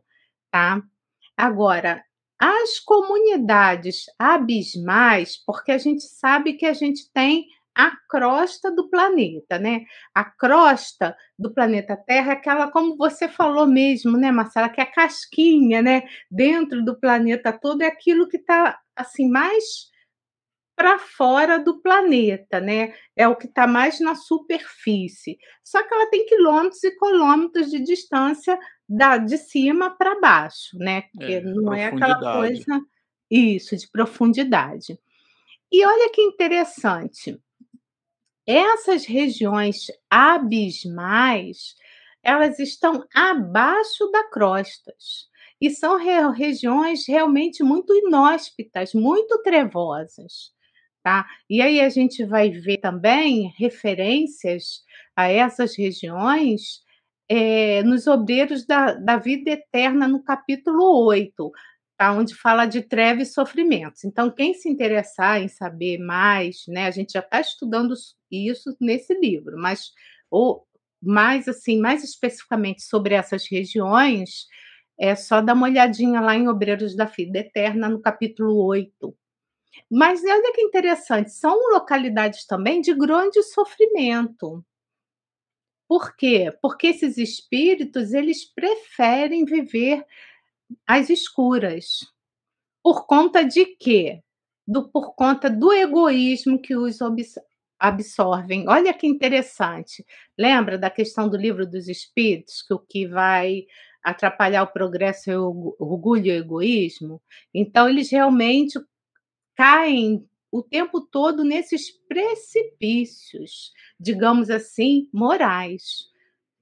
[0.50, 0.82] tá?
[1.34, 2.04] Agora,
[2.38, 9.58] as comunidades abismais, porque a gente sabe que a gente tem a crosta do planeta,
[9.58, 9.84] né?
[10.14, 14.84] A crosta do planeta Terra é aquela, como você falou mesmo, né, Marcela, que é
[14.84, 16.04] a casquinha, né?
[16.30, 19.90] Dentro do planeta todo é aquilo que está assim mais
[20.74, 22.94] para fora do planeta, né?
[23.14, 25.38] É o que está mais na superfície.
[25.62, 28.58] Só que ela tem quilômetros e quilômetros de distância
[28.88, 31.02] da, de cima para baixo, né?
[31.12, 32.80] Porque é, não é aquela coisa
[33.30, 34.98] isso de profundidade.
[35.70, 37.38] E olha que interessante
[38.46, 41.74] essas regiões abismais,
[42.22, 45.28] elas estão abaixo da crostas
[45.60, 50.52] e são re regiões realmente muito inóspitas, muito trevosas,
[51.02, 51.26] tá?
[51.48, 54.82] E aí a gente vai ver também referências
[55.14, 56.82] a essas regiões
[57.28, 61.52] é, nos obreiros da, da vida eterna, no capítulo 8, tá?
[62.00, 64.04] Onde fala de treva e sofrimentos.
[64.04, 67.94] Então, quem se interessar em saber mais, né, a gente já está estudando
[68.30, 69.92] isso nesse livro, mas
[70.30, 70.66] ou
[71.02, 74.46] mais assim, mais especificamente sobre essas regiões,
[74.98, 79.14] é só dar uma olhadinha lá em Obreiros da Vida Eterna, no capítulo 8.
[79.90, 84.64] Mas olha que interessante, são localidades também de grande sofrimento.
[85.88, 86.50] Por quê?
[86.60, 90.04] Porque esses espíritos, eles preferem viver
[90.86, 92.00] às escuras.
[92.82, 94.20] Por conta de quê?
[94.66, 96.98] Do, por conta do egoísmo que os
[97.78, 98.68] absorvem.
[98.68, 100.04] Olha que interessante.
[100.38, 103.64] Lembra da questão do livro dos espíritos, que o que vai
[104.02, 107.22] atrapalhar o progresso é o orgulho e o egoísmo?
[107.52, 108.78] Então, eles realmente
[109.54, 116.08] caem o tempo todo nesses precipícios, digamos assim, morais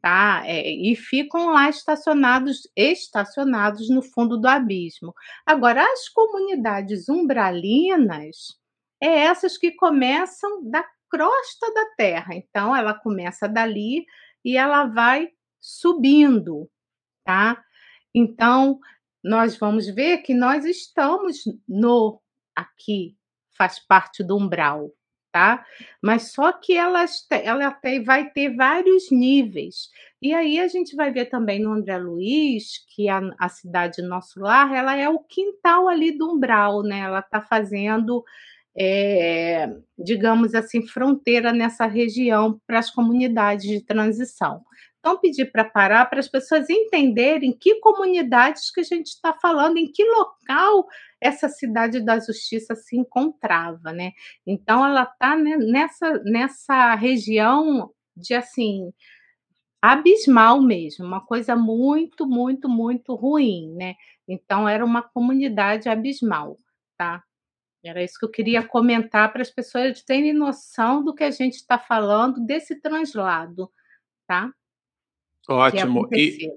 [0.04, 0.42] tá?
[0.44, 5.14] É, e ficam lá estacionados, estacionados no fundo do abismo.
[5.46, 8.54] Agora, as comunidades umbralinas
[9.02, 12.34] é essas que começam da crosta da terra.
[12.34, 14.04] Então, ela começa dali
[14.44, 16.68] e ela vai subindo,
[17.24, 17.64] tá?
[18.14, 18.78] Então,
[19.24, 22.20] nós vamos ver que nós estamos no
[22.54, 23.16] aqui,
[23.56, 24.90] faz parte do umbral,
[25.34, 25.66] tá?
[26.00, 29.90] Mas só que elas, ela tem, vai ter vários níveis.
[30.22, 34.38] E aí a gente vai ver também no André Luiz que a, a cidade Nosso
[34.38, 37.00] Lar, ela é o quintal ali do umbral, né?
[37.00, 38.22] Ela está fazendo,
[38.78, 44.62] é, digamos assim, fronteira nessa região para as comunidades de transição.
[45.04, 49.76] Então, pedir para parar para as pessoas entenderem que comunidades que a gente está falando,
[49.76, 50.86] em que local
[51.20, 54.12] essa cidade da justiça se encontrava, né?
[54.46, 58.94] Então, ela está nessa, nessa região de assim
[59.82, 63.96] abismal mesmo, uma coisa muito, muito, muito ruim, né?
[64.26, 66.56] Então, era uma comunidade abismal,
[66.96, 67.22] tá?
[67.84, 71.56] Era isso que eu queria comentar para as pessoas terem noção do que a gente
[71.56, 73.70] está falando desse translado,
[74.26, 74.50] tá?
[75.48, 76.08] Ótimo.
[76.12, 76.48] E,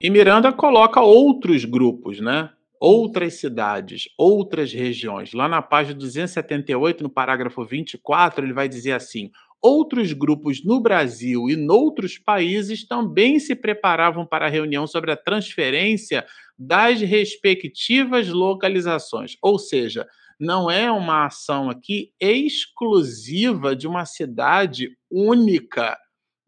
[0.00, 2.50] e Miranda coloca outros grupos, né?
[2.80, 5.32] Outras cidades, outras regiões.
[5.32, 9.30] Lá na página 278, no parágrafo 24, ele vai dizer assim:
[9.60, 15.16] outros grupos no Brasil e noutros países também se preparavam para a reunião sobre a
[15.16, 16.24] transferência
[16.56, 19.36] das respectivas localizações.
[19.42, 20.06] Ou seja,
[20.38, 25.98] não é uma ação aqui exclusiva de uma cidade única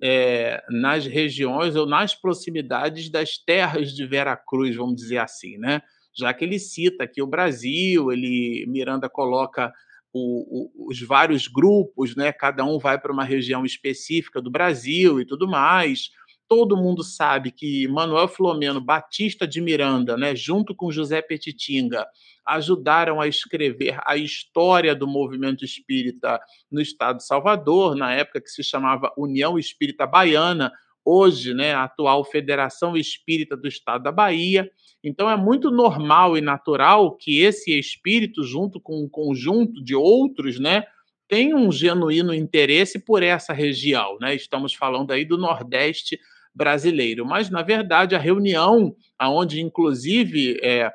[0.02, 5.82] é, nas regiões ou nas proximidades das terras de Vera Cruz, vamos dizer assim, né?
[6.16, 9.72] Já que ele cita aqui o Brasil, ele Miranda coloca
[10.12, 12.32] o, o, os vários grupos, né?
[12.32, 16.10] Cada um vai para uma região específica do Brasil e tudo mais.
[16.50, 22.04] Todo mundo sabe que Manuel Filomeno Batista de Miranda, né, junto com José Petitinga,
[22.44, 28.50] ajudaram a escrever a história do movimento espírita no estado de Salvador, na época que
[28.50, 30.72] se chamava União Espírita Baiana,
[31.04, 34.68] hoje, né, a atual Federação Espírita do Estado da Bahia.
[35.04, 40.58] Então é muito normal e natural que esse espírito, junto com um conjunto de outros,
[40.58, 40.82] né,
[41.28, 44.34] tenha um genuíno interesse por essa região, né?
[44.34, 46.18] Estamos falando aí do Nordeste
[46.60, 50.92] brasileiro, mas na verdade a reunião, aonde inclusive é,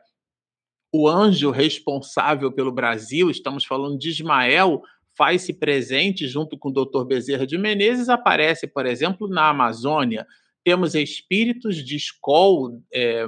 [0.93, 4.83] o anjo responsável pelo Brasil, estamos falando de Ismael,
[5.17, 7.03] faz-se presente junto com o Dr.
[7.07, 10.27] Bezerra de Menezes, aparece, por exemplo, na Amazônia.
[10.63, 13.25] Temos espíritos de escol é,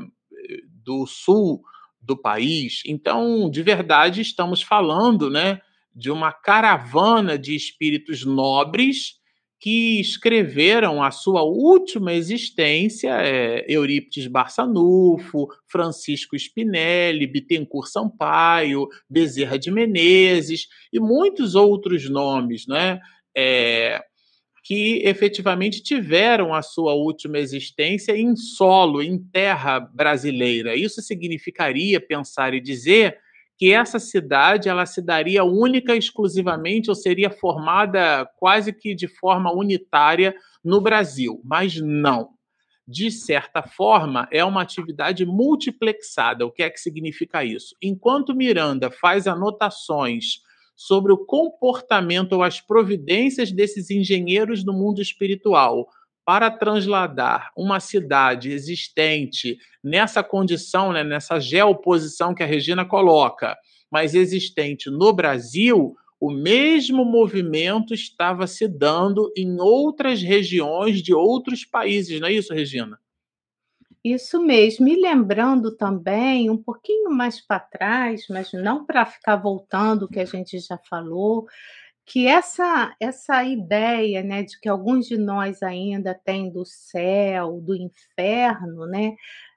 [0.84, 1.64] do sul
[2.00, 2.84] do país.
[2.86, 5.60] Então, de verdade, estamos falando né,
[5.92, 9.16] de uma caravana de espíritos nobres
[9.60, 19.72] que escreveram a sua última existência, é, Eurípides Barçanufo, Francisco Spinelli, Bittencourt Sampaio, Bezerra de
[19.72, 23.00] Menezes e muitos outros nomes, né?
[23.36, 24.02] É,
[24.64, 30.76] que efetivamente tiveram a sua última existência em solo, em terra brasileira.
[30.76, 33.18] Isso significaria pensar e dizer
[33.58, 39.52] que essa cidade ela se daria única exclusivamente ou seria formada quase que de forma
[39.52, 42.30] unitária no Brasil, mas não.
[42.88, 46.46] De certa forma, é uma atividade multiplexada.
[46.46, 47.76] O que é que significa isso?
[47.82, 50.42] Enquanto Miranda faz anotações
[50.76, 55.90] sobre o comportamento ou as providências desses engenheiros do mundo espiritual
[56.28, 63.58] para transladar uma cidade existente nessa condição, né, nessa geoposição que a Regina coloca,
[63.90, 71.64] mas existente no Brasil, o mesmo movimento estava se dando em outras regiões de outros
[71.64, 73.00] países, não é isso, Regina?
[74.04, 74.86] Isso mesmo.
[74.90, 80.20] E lembrando também, um pouquinho mais para trás, mas não para ficar voltando o que
[80.20, 81.46] a gente já falou,
[82.08, 87.76] que essa essa ideia, né, de que alguns de nós ainda têm do céu, do
[87.76, 89.14] inferno, né,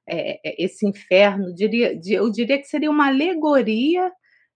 [0.08, 4.12] é, esse inferno, diria, eu diria que seria uma alegoria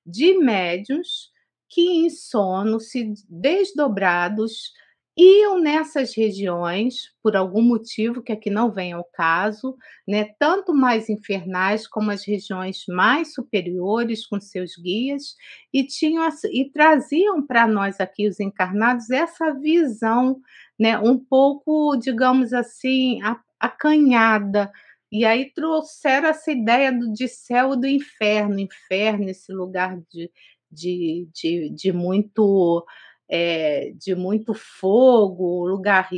[0.07, 1.31] de médios
[1.69, 4.73] que em sono, se desdobrados,
[5.17, 11.09] iam nessas regiões, por algum motivo que aqui não vem ao caso, né, tanto mais
[11.09, 15.37] infernais como as regiões mais superiores com seus guias,
[15.73, 20.41] e, tinham, e traziam para nós aqui, os encarnados, essa visão
[20.79, 23.21] né, um pouco, digamos assim,
[23.61, 24.71] acanhada.
[25.13, 30.31] E aí trouxeram essa ideia do, de céu e do inferno, inferno, esse lugar de,
[30.71, 32.85] de, de, de muito
[33.29, 36.09] é, de muito fogo, lugar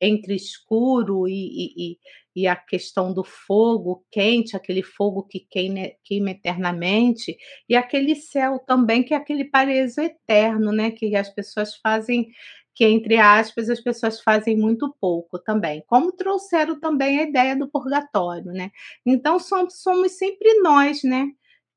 [0.00, 1.98] entre escuro e, e,
[2.36, 7.36] e, a questão do fogo quente, aquele fogo que queima, queima, eternamente,
[7.68, 10.90] e aquele céu também, que é aquele paraíso eterno, né?
[10.90, 12.28] Que as pessoas fazem,
[12.74, 15.82] que entre aspas, as pessoas fazem muito pouco também.
[15.86, 18.70] Como trouxeram também a ideia do purgatório, né?
[19.04, 21.26] Então somos, somos sempre nós, né?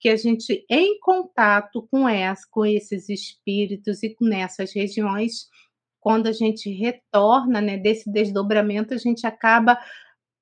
[0.02, 5.48] Que a gente, em contato com, essa, com esses espíritos e nessas regiões,
[6.00, 9.78] quando a gente retorna né, desse desdobramento, a gente acaba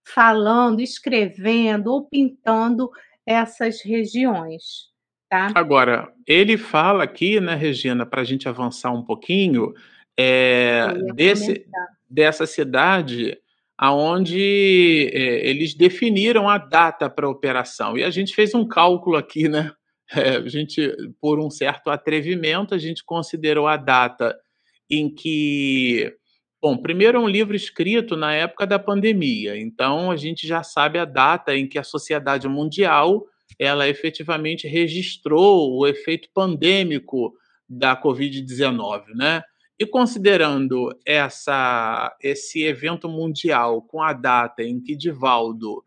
[0.08, 2.90] falando, escrevendo ou pintando
[3.26, 4.88] essas regiões.
[5.30, 5.52] Tá?
[5.54, 9.74] Agora, ele fala aqui, né, Regina, para a gente avançar um pouquinho,
[10.18, 11.68] é, desse,
[12.10, 13.38] dessa cidade
[13.82, 17.98] aonde é, eles definiram a data para a operação.
[17.98, 19.72] E a gente fez um cálculo aqui, né?
[20.12, 24.36] É, a gente, por um certo atrevimento, a gente considerou a data
[24.90, 26.12] em que.
[26.60, 30.98] Bom, primeiro é um livro escrito na época da pandemia, então a gente já sabe
[30.98, 33.24] a data em que a sociedade mundial
[33.60, 37.32] ela efetivamente registrou o efeito pandêmico
[37.70, 39.44] da Covid-19, né?
[39.80, 45.84] E considerando essa, esse evento mundial com a data em que Divaldo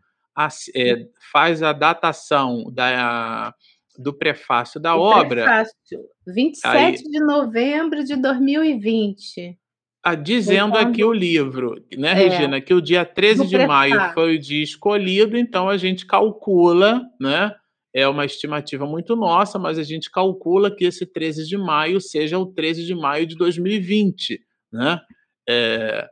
[0.75, 3.55] é, faz a datação da,
[3.99, 5.45] do prefácio da o obra.
[5.45, 9.59] Prefácio, 27 aí, de novembro de 2020.
[10.03, 14.35] Ah, dizendo aqui o livro, né, é, Regina, que o dia 13 de maio foi
[14.35, 17.55] o dia escolhido, então a gente calcula, né?
[17.95, 22.39] É uma estimativa muito nossa, mas a gente calcula que esse 13 de maio seja
[22.39, 24.41] o 13 de maio de 2020,
[24.73, 25.01] né?
[25.49, 26.09] É,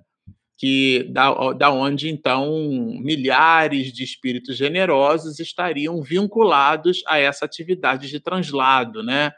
[0.58, 2.50] que da, da onde então
[3.02, 9.32] milhares de espíritos generosos estariam vinculados a essa atividade de translado, né?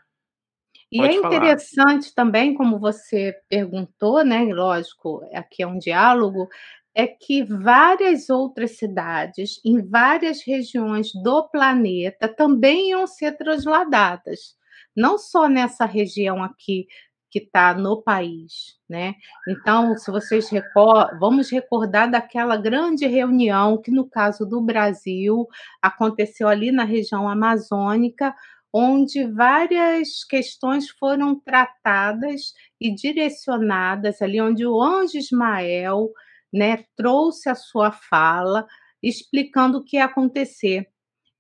[0.90, 2.14] E Pode é interessante falar.
[2.16, 4.45] também, como você perguntou, né?
[4.53, 6.49] Lógico, aqui é um diálogo,
[6.95, 14.57] é que várias outras cidades, em várias regiões do planeta, também iam ser transladadas.
[14.97, 16.86] Não só nessa região aqui
[17.30, 19.14] que está no país, né?
[19.49, 25.47] Então, se vocês recordam, vamos recordar daquela grande reunião que, no caso do Brasil,
[25.80, 28.34] aconteceu ali na região amazônica,
[28.70, 36.11] onde várias questões foram tratadas e direcionadas ali, onde o anjo Ismael
[36.53, 38.66] né, trouxe a sua fala
[39.03, 40.88] explicando o que ia acontecer.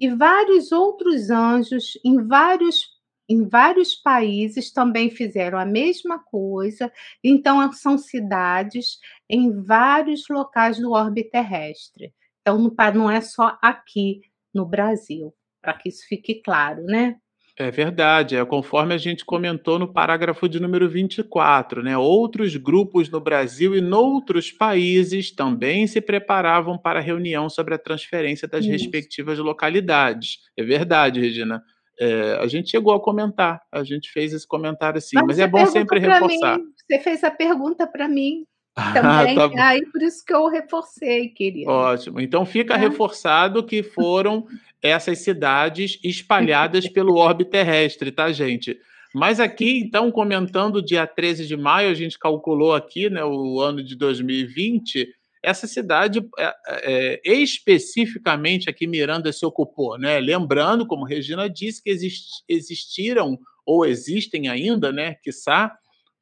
[0.00, 6.92] E vários outros anjos em vários em vários países também fizeram a mesma coisa.
[7.24, 8.98] Então são cidades
[9.30, 12.12] em vários locais do orbe terrestre.
[12.40, 12.58] Então
[12.94, 14.20] não é só aqui
[14.52, 15.32] no Brasil,
[15.62, 17.16] para que isso fique claro, né?
[17.58, 21.98] É verdade, é conforme a gente comentou no parágrafo de número 24, né?
[21.98, 27.78] Outros grupos no Brasil e noutros países também se preparavam para a reunião sobre a
[27.78, 28.72] transferência das Isso.
[28.72, 30.38] respectivas localidades.
[30.56, 31.62] É verdade, Regina.
[32.00, 35.46] É, a gente chegou a comentar, a gente fez esse comentário sim, mas, mas é
[35.46, 36.58] bom sempre reforçar.
[36.58, 38.46] Mim, você fez a pergunta para mim
[38.94, 41.70] também, ah, tá aí por isso que eu reforcei, querido.
[41.70, 42.18] Ótimo.
[42.18, 42.78] Então fica é.
[42.78, 44.46] reforçado que foram
[44.82, 48.76] essas cidades espalhadas pelo orbe terrestre, tá, gente?
[49.14, 53.82] Mas aqui, então, comentando dia 13 de maio, a gente calculou aqui, né, o ano
[53.82, 55.06] de 2020,
[55.42, 60.20] essa cidade é, é, especificamente aqui Miranda se ocupou, né?
[60.20, 65.72] Lembrando, como Regina disse, que exist, existiram ou existem ainda, né, quiçá,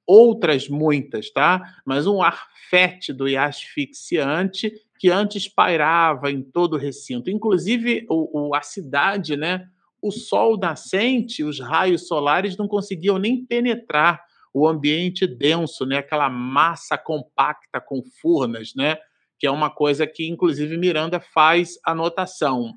[0.07, 1.63] outras muitas, tá?
[1.87, 7.31] Mas um ar fétido e asfixiante que antes pairava em todo o recinto.
[7.31, 9.67] Inclusive, o, o, a cidade, né?
[10.03, 14.23] O sol nascente, os raios solares não conseguiam nem penetrar
[14.53, 15.97] o ambiente denso, né?
[15.97, 18.99] Aquela massa compacta com furnas, né?
[19.39, 22.75] Que é uma coisa que, inclusive, Miranda faz anotação.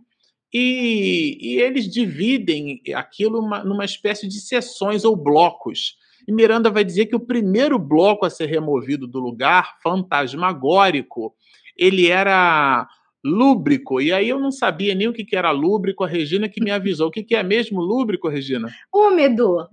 [0.54, 5.98] E, e eles dividem aquilo uma, numa espécie de seções ou blocos.
[6.26, 11.36] E Miranda vai dizer que o primeiro bloco a ser removido do lugar, fantasmagórico,
[11.78, 12.88] ele era
[13.24, 14.02] lúbrico.
[14.02, 17.08] E aí eu não sabia nem o que era lúbrico, a Regina que me avisou.
[17.08, 18.70] O que é mesmo lúbrico, Regina?
[18.94, 19.68] Úmido.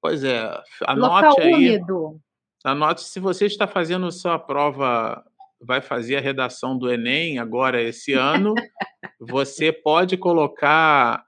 [0.00, 0.44] Pois é,
[0.86, 1.54] anote Local aí.
[1.54, 2.20] Úmido.
[2.62, 5.24] Anote se você está fazendo sua prova,
[5.60, 8.54] vai fazer a redação do Enem agora esse ano,
[9.20, 11.24] você pode colocar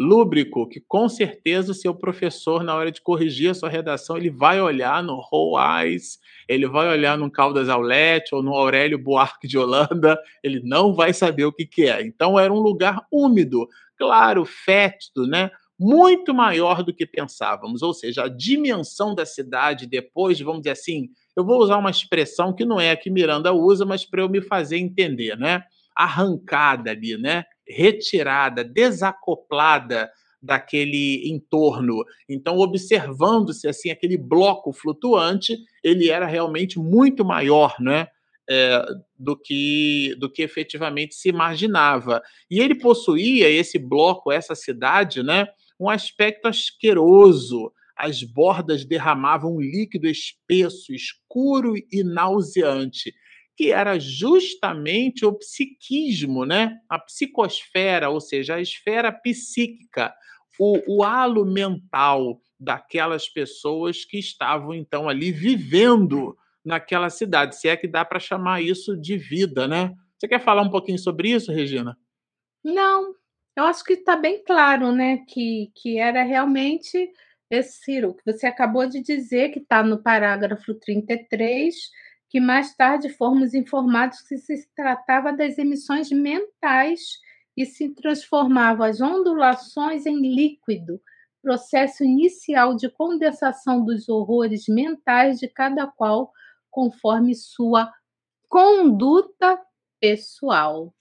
[0.00, 4.30] lúbrico, que com certeza o seu professor, na hora de corrigir a sua redação, ele
[4.30, 9.58] vai olhar no Roais, ele vai olhar no Caldas Aulete ou no Aurélio Buarque de
[9.58, 12.00] Holanda, ele não vai saber o que, que é.
[12.00, 15.50] Então era um lugar úmido, claro, fétido, né?
[15.78, 21.10] Muito maior do que pensávamos, ou seja, a dimensão da cidade depois, vamos dizer assim,
[21.36, 24.30] eu vou usar uma expressão que não é a que Miranda usa, mas para eu
[24.30, 25.62] me fazer entender, né?
[25.94, 27.44] Arrancada ali, né?
[27.70, 30.10] Retirada, desacoplada
[30.42, 32.04] daquele entorno.
[32.28, 38.08] Então, observando-se assim aquele bloco flutuante, ele era realmente muito maior, né?
[38.50, 38.84] é,
[39.16, 42.20] do, que, do que efetivamente se imaginava.
[42.50, 45.46] E ele possuía, esse bloco, essa cidade, né,
[45.78, 47.72] um aspecto asqueroso.
[47.96, 53.14] As bordas derramavam um líquido espesso, escuro e nauseante,
[53.60, 56.78] que era justamente o psiquismo, né?
[56.88, 60.14] a psicosfera, ou seja, a esfera psíquica,
[60.58, 66.34] o, o halo mental daquelas pessoas que estavam então ali vivendo
[66.64, 69.94] naquela cidade, se é que dá para chamar isso de vida, né?
[70.18, 71.98] Você quer falar um pouquinho sobre isso, Regina?
[72.64, 73.14] Não,
[73.54, 77.10] eu acho que está bem claro, né, que, que era realmente
[77.50, 81.74] esse Ciro, que você acabou de dizer, que está no parágrafo 33,
[82.30, 87.00] que mais tarde fomos informados que se tratava das emissões mentais
[87.56, 91.00] e se transformavam as ondulações em líquido,
[91.42, 96.30] processo inicial de condensação dos horrores mentais de cada qual
[96.70, 97.92] conforme sua
[98.48, 99.60] conduta
[100.00, 100.94] pessoal.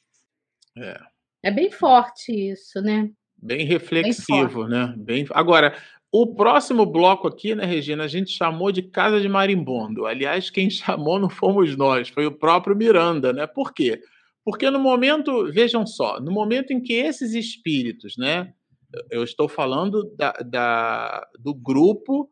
[0.75, 0.99] É.
[1.43, 3.09] É bem forte isso, né?
[3.37, 4.93] Bem reflexivo, bem né?
[4.97, 5.27] Bem...
[5.31, 5.77] Agora,
[6.11, 10.05] o próximo bloco aqui, né, Regina, a gente chamou de Casa de Marimbondo.
[10.05, 13.45] Aliás, quem chamou não fomos nós, foi o próprio Miranda, né?
[13.47, 14.01] Por quê?
[14.43, 18.51] Porque no momento, vejam só, no momento em que esses espíritos, né?
[19.11, 22.27] Eu estou falando da, da do grupo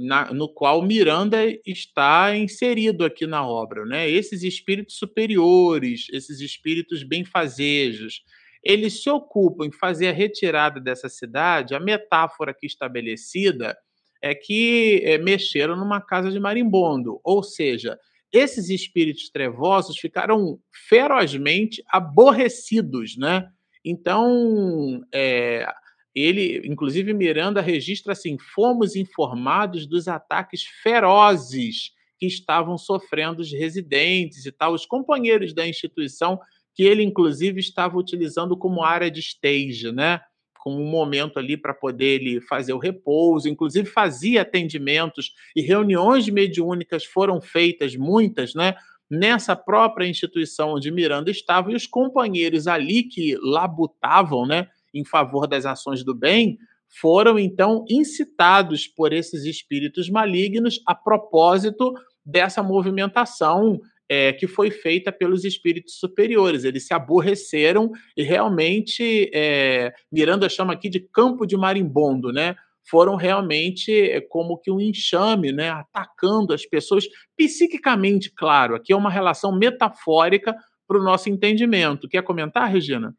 [0.00, 3.84] na, no qual Miranda está inserido aqui na obra.
[3.84, 4.08] Né?
[4.08, 8.22] Esses espíritos superiores, esses espíritos benfazejos,
[8.62, 11.74] eles se ocupam em fazer a retirada dessa cidade.
[11.74, 13.76] A metáfora aqui estabelecida
[14.22, 17.98] é que é, mexeram numa casa de marimbondo, ou seja,
[18.32, 23.48] esses espíritos trevosos ficaram ferozmente aborrecidos, né?
[23.84, 25.66] Então, é,
[26.14, 34.44] ele, inclusive Miranda registra assim: fomos informados dos ataques ferozes que estavam sofrendo os residentes
[34.44, 36.38] e tal, os companheiros da instituição
[36.78, 40.20] que ele inclusive estava utilizando como área de stage, né?
[40.60, 46.28] Como um momento ali para poder ele fazer o repouso, inclusive fazia atendimentos e reuniões
[46.28, 48.76] mediúnicas foram feitas muitas, né?
[49.10, 54.68] Nessa própria instituição onde Miranda estava e os companheiros ali que labutavam, né?
[54.94, 56.58] em favor das ações do bem,
[56.88, 61.92] foram então incitados por esses espíritos malignos a propósito
[62.24, 66.64] dessa movimentação é, que foi feita pelos espíritos superiores.
[66.64, 72.56] Eles se aborreceram e realmente, é, Miranda chama aqui de campo de marimbondo, né?
[72.90, 75.68] Foram realmente é, como que um enxame, né?
[75.68, 77.06] Atacando as pessoas
[77.36, 78.74] psiquicamente, claro.
[78.74, 80.56] Aqui é uma relação metafórica
[80.86, 82.08] para o nosso entendimento.
[82.08, 83.14] Quer comentar, Regina?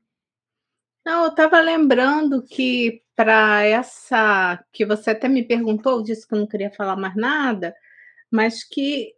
[1.06, 6.40] Não, eu estava lembrando que para essa que você até me perguntou, disse que eu
[6.40, 7.76] não queria falar mais nada,
[8.32, 9.14] mas que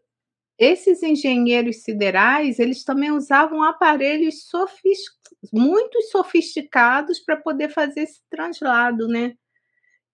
[0.61, 5.09] esses engenheiros siderais, eles também usavam aparelhos sofist...
[5.51, 9.33] muito sofisticados para poder fazer esse translado, né?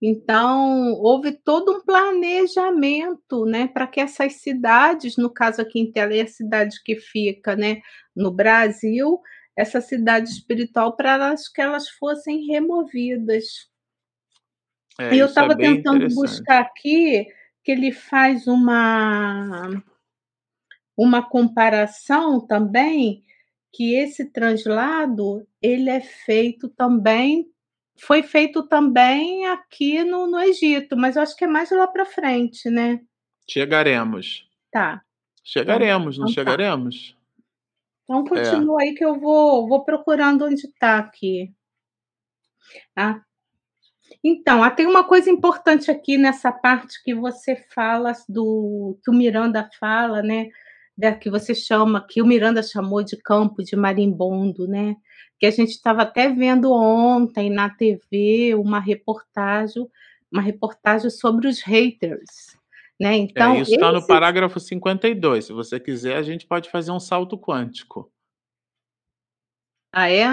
[0.02, 6.14] Então, houve todo um planejamento, né, para que essas cidades, no caso aqui em Tela,
[6.14, 7.82] é a cidade que fica, né,
[8.16, 9.20] no Brasil,
[9.54, 13.70] essa cidade espiritual para que elas fossem removidas.
[14.98, 17.26] É, e eu estava é tentando buscar aqui
[17.64, 19.84] que ele faz uma
[20.98, 23.24] uma comparação também
[23.72, 27.48] que esse translado ele é feito também
[28.00, 32.06] foi feito também aqui no, no Egito, mas eu acho que é mais lá para
[32.06, 33.02] frente, né?
[33.50, 34.48] Chegaremos.
[34.72, 35.02] Tá.
[35.44, 36.42] Chegaremos, então, não tá.
[36.42, 37.18] chegaremos?
[38.04, 38.30] Então é.
[38.30, 38.88] continua é.
[38.88, 41.52] aí que eu vou, vou procurando onde está aqui.
[42.96, 43.22] Ah.
[44.24, 49.14] Então, ah, tem uma coisa importante aqui nessa parte que você fala do que o
[49.14, 50.50] Miranda fala, né?
[50.98, 54.96] Da, que você chama, que o Miranda chamou de campo de marimbondo, né?
[55.40, 59.88] Que a gente estava até vendo ontem na TV uma reportagem,
[60.32, 62.58] uma reportagem sobre os haters.
[63.00, 63.16] Né?
[63.16, 64.02] Então, é, isso está esse...
[64.02, 65.46] no parágrafo 52.
[65.46, 68.12] Se você quiser, a gente pode fazer um salto quântico.
[69.94, 70.26] Ah, é?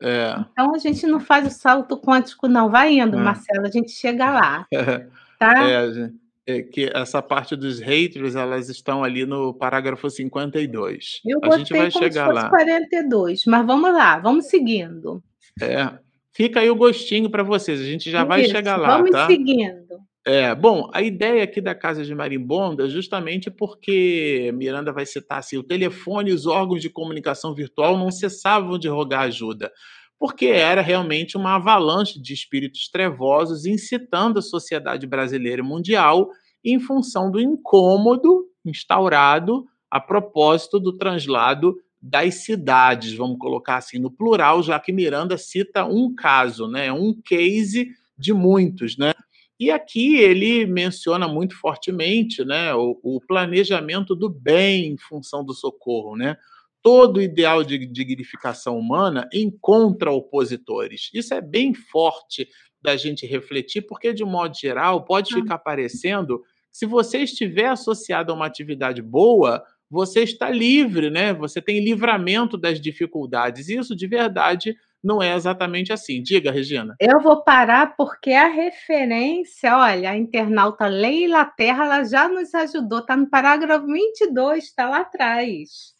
[0.00, 0.34] É.
[0.52, 2.70] Então a gente não faz o salto quântico, não.
[2.70, 3.20] Vai indo, é.
[3.20, 4.66] Marcelo, a gente chega lá.
[5.38, 5.70] Tá?
[5.70, 6.10] É,
[6.48, 11.20] é, que essa parte dos haters, elas estão ali no parágrafo 52.
[11.26, 12.48] Eu a gente vai chegar lá.
[12.48, 15.22] 42, mas vamos lá, vamos seguindo.
[15.60, 15.90] É.
[16.32, 19.26] Fica aí o gostinho para vocês, a gente já Isso, vai chegar lá, vamos tá?
[19.26, 19.98] seguindo.
[20.26, 25.40] É, bom, a ideia aqui da Casa de Marimbondo é justamente porque Miranda vai citar
[25.40, 29.70] assim, o telefone e os órgãos de comunicação virtual não cessavam de rogar ajuda,
[30.18, 36.28] porque era realmente uma avalanche de espíritos trevosos incitando a sociedade brasileira e mundial
[36.64, 44.10] em função do incômodo instaurado a propósito do translado das cidades, vamos colocar assim no
[44.10, 49.12] plural, já que Miranda cita um caso, né, um case de muitos, né?
[49.58, 55.52] E aqui ele menciona muito fortemente, né, o, o planejamento do bem em função do
[55.52, 56.36] socorro, né?
[56.82, 61.10] Todo ideal de dignificação humana encontra opositores.
[61.12, 62.48] Isso é bem forte
[62.80, 68.34] da gente refletir, porque de modo geral pode ficar parecendo se você estiver associado a
[68.34, 71.32] uma atividade boa, você está livre, né?
[71.34, 73.68] Você tem livramento das dificuldades.
[73.68, 76.22] Isso de verdade não é exatamente assim.
[76.22, 76.94] Diga, Regina.
[77.00, 83.00] Eu vou parar porque a referência, olha, a internauta Leila Terra, ela já nos ajudou,
[83.00, 85.97] está no parágrafo 22, está lá atrás.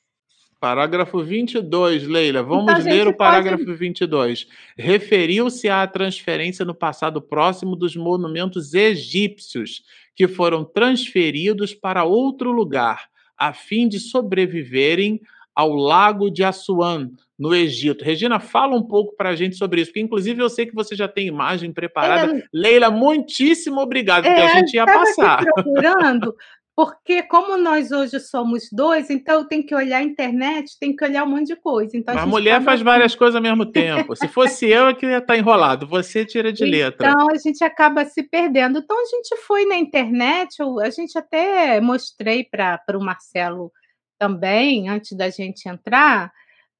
[0.61, 2.42] Parágrafo 22, Leila.
[2.42, 3.78] Vamos então, ler o parágrafo pode...
[3.78, 4.48] 22.
[4.76, 9.82] Referiu-se à transferência no passado próximo dos monumentos egípcios,
[10.16, 15.20] que foram transferidos para outro lugar, a fim de sobreviverem
[15.54, 18.04] ao lago de Assuan, no Egito.
[18.04, 20.96] Regina, fala um pouco para a gente sobre isso, porque inclusive eu sei que você
[20.96, 22.36] já tem imagem preparada.
[22.36, 25.44] É, Leila, muitíssimo obrigado, porque é, a gente ia passar.
[25.44, 26.34] procurando,
[26.78, 31.24] porque como nós hoje somos dois, então tem que olhar a internet, tem que olhar
[31.24, 31.96] um monte de coisa.
[31.96, 34.14] Então, a, a mulher faz várias coisas ao mesmo tempo.
[34.14, 35.88] Se fosse eu, é que ia estar tá enrolado.
[35.88, 37.10] Você tira de letra.
[37.10, 38.78] Então a gente acaba se perdendo.
[38.78, 43.72] Então a gente foi na internet, a gente até mostrei para o Marcelo
[44.16, 46.30] também, antes da gente entrar,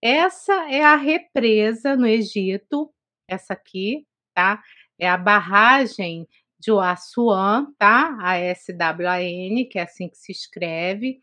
[0.01, 2.89] essa é a represa no Egito,
[3.29, 4.63] essa aqui, tá?
[4.97, 6.25] É a barragem
[6.59, 8.17] de Assuan, tá?
[8.21, 11.21] A SWAN, que é assim que se escreve.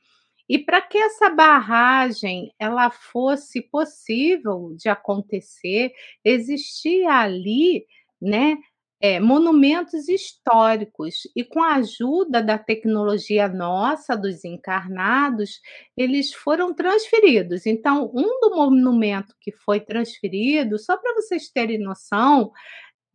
[0.47, 5.91] E para que essa barragem ela fosse possível de acontecer,
[6.23, 7.85] existia ali,
[8.21, 8.57] né,
[9.01, 15.59] é, monumentos históricos, e com a ajuda da tecnologia nossa, dos encarnados,
[15.97, 17.65] eles foram transferidos.
[17.65, 22.51] Então, um do monumento que foi transferido, só para vocês terem noção,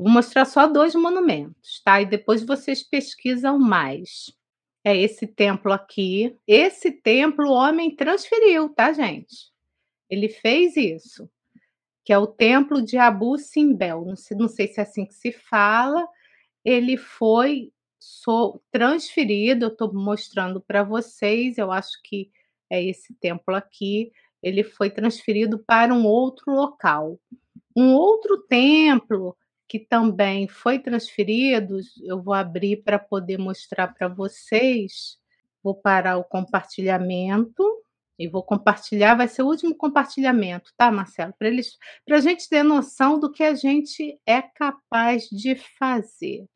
[0.02, 2.00] vou mostrar só dois monumentos, tá?
[2.00, 4.32] E depois vocês pesquisam mais.
[4.82, 6.36] É esse templo aqui.
[6.46, 9.50] Esse templo o homem transferiu, tá, gente?
[10.08, 11.28] Ele fez isso
[12.04, 15.14] que é o templo de Abu Simbel, não sei, não sei se é assim que
[15.14, 16.08] se fala,
[16.64, 22.30] ele foi so, transferido, eu estou mostrando para vocês, eu acho que
[22.68, 24.10] é esse templo aqui,
[24.42, 27.16] ele foi transferido para um outro local.
[27.76, 29.36] Um outro templo
[29.70, 35.16] que também foi transferido, eu vou abrir para poder mostrar para vocês.
[35.62, 37.62] Vou parar o compartilhamento
[38.18, 41.32] e vou compartilhar, vai ser o último compartilhamento, tá, Marcelo?
[41.38, 46.46] Para eles, para a gente ter noção do que a gente é capaz de fazer.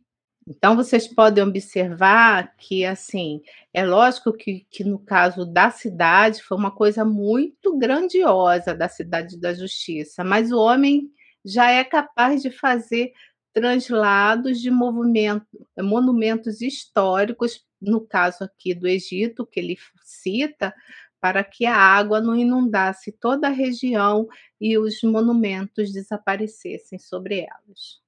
[0.45, 3.41] Então, vocês podem observar que, assim,
[3.73, 9.41] é lógico que, que no caso da cidade foi uma coisa muito grandiosa da cidade
[9.41, 11.13] da justiça, mas o homem
[11.45, 13.13] já é capaz de fazer
[13.53, 15.47] translados de movimento,
[15.79, 20.75] monumentos históricos, no caso aqui do Egito, que ele cita,
[21.21, 24.29] para que a água não inundasse toda a região
[24.61, 28.03] e os monumentos desaparecessem sobre elas.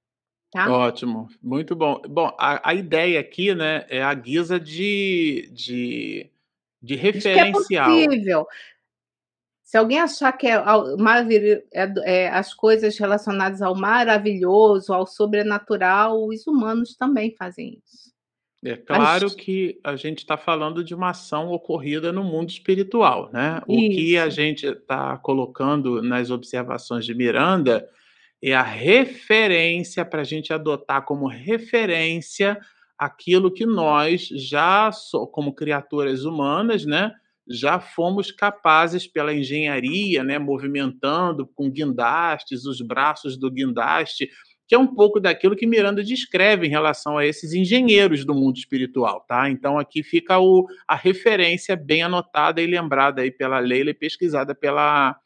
[0.51, 0.71] Tá?
[0.71, 2.01] Ótimo, muito bom.
[2.09, 6.31] Bom, a, a ideia aqui, né, é a guisa de, de,
[6.83, 7.55] de referencial.
[7.55, 8.47] Diz que é possível.
[9.67, 16.47] Se alguém achar que é, é, é, as coisas relacionadas ao maravilhoso, ao sobrenatural, os
[16.47, 18.15] humanos também fazem isso.
[18.65, 23.61] É claro que a gente está falando de uma ação ocorrida no mundo espiritual, né?
[23.67, 27.89] O que a gente está colocando nas observações de Miranda
[28.41, 32.57] é a referência para a gente adotar como referência
[32.97, 34.91] aquilo que nós já,
[35.33, 37.13] como criaturas humanas, né?
[37.49, 40.39] Já fomos capazes pela engenharia, né?
[40.39, 44.29] Movimentando com guindastes, os braços do guindaste,
[44.69, 48.57] que é um pouco daquilo que Miranda descreve em relação a esses engenheiros do mundo
[48.57, 49.49] espiritual, tá?
[49.49, 54.55] Então aqui fica o, a referência bem anotada e lembrada aí pela Leila e pesquisada
[54.55, 55.17] pela,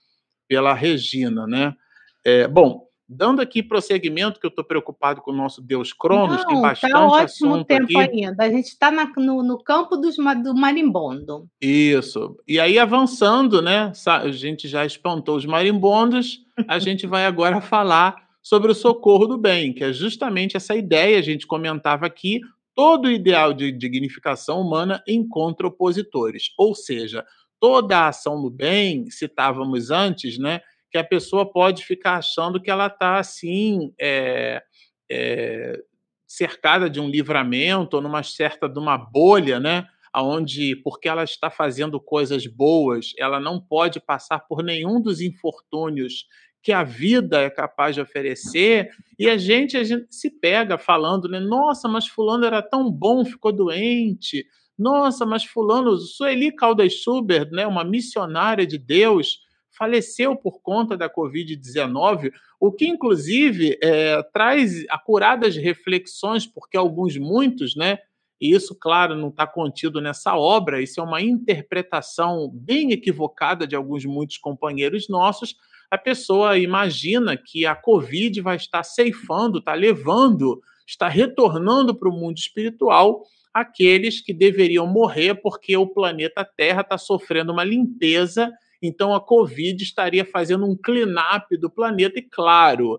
[0.47, 1.75] pela Regina, né?
[2.23, 6.47] É, bom, dando aqui prosseguimento, que eu estou preocupado com o nosso Deus Cronos, Não,
[6.47, 8.25] tem tá bastante tá ótimo assunto tempo aqui.
[8.25, 8.45] ainda.
[8.45, 11.49] A gente está no, no campo dos, do marimbondo.
[11.61, 12.37] Isso.
[12.47, 13.93] E aí, avançando, né?
[14.07, 16.39] A gente já espantou os marimbondos,
[16.69, 21.19] a gente vai agora falar sobre o socorro do bem, que é justamente essa ideia,
[21.19, 22.41] a gente comentava aqui,
[22.77, 27.25] todo ideal de dignificação humana encontra opositores, ou seja,
[27.59, 30.61] toda a ação no bem, citávamos antes, né,
[30.91, 34.63] que a pessoa pode ficar achando que ela está assim, é,
[35.11, 35.79] é,
[36.27, 39.87] cercada de um livramento ou numa certa de uma bolha, né?
[40.17, 46.27] onde, porque ela está fazendo coisas boas, ela não pode passar por nenhum dos infortúnios
[46.63, 51.29] que a vida é capaz de oferecer, e a gente, a gente se pega falando,
[51.29, 51.41] né?
[51.41, 54.45] Nossa, mas fulano era tão bom, ficou doente.
[54.79, 59.41] Nossa, mas fulano, Sueli Caldas Schubert, né, uma missionária de Deus,
[59.81, 67.75] faleceu por conta da Covid-19, o que, inclusive, é, traz acuradas reflexões, porque alguns, muitos,
[67.75, 67.97] né,
[68.39, 73.75] e isso, claro, não está contido nessa obra, isso é uma interpretação bem equivocada de
[73.75, 75.57] alguns, muitos companheiros nossos,
[75.91, 82.13] a pessoa imagina que a Covid vai estar ceifando, está levando, está retornando para o
[82.13, 83.23] mundo espiritual
[83.53, 88.53] aqueles que deveriam morrer porque o planeta Terra está sofrendo uma limpeza,
[88.83, 92.99] então a Covid estaria fazendo um clean-up do planeta, e claro,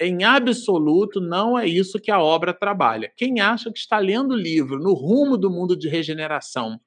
[0.00, 3.12] em absoluto, não é isso que a obra trabalha.
[3.16, 6.80] Quem acha que está lendo o livro no rumo do mundo de regeneração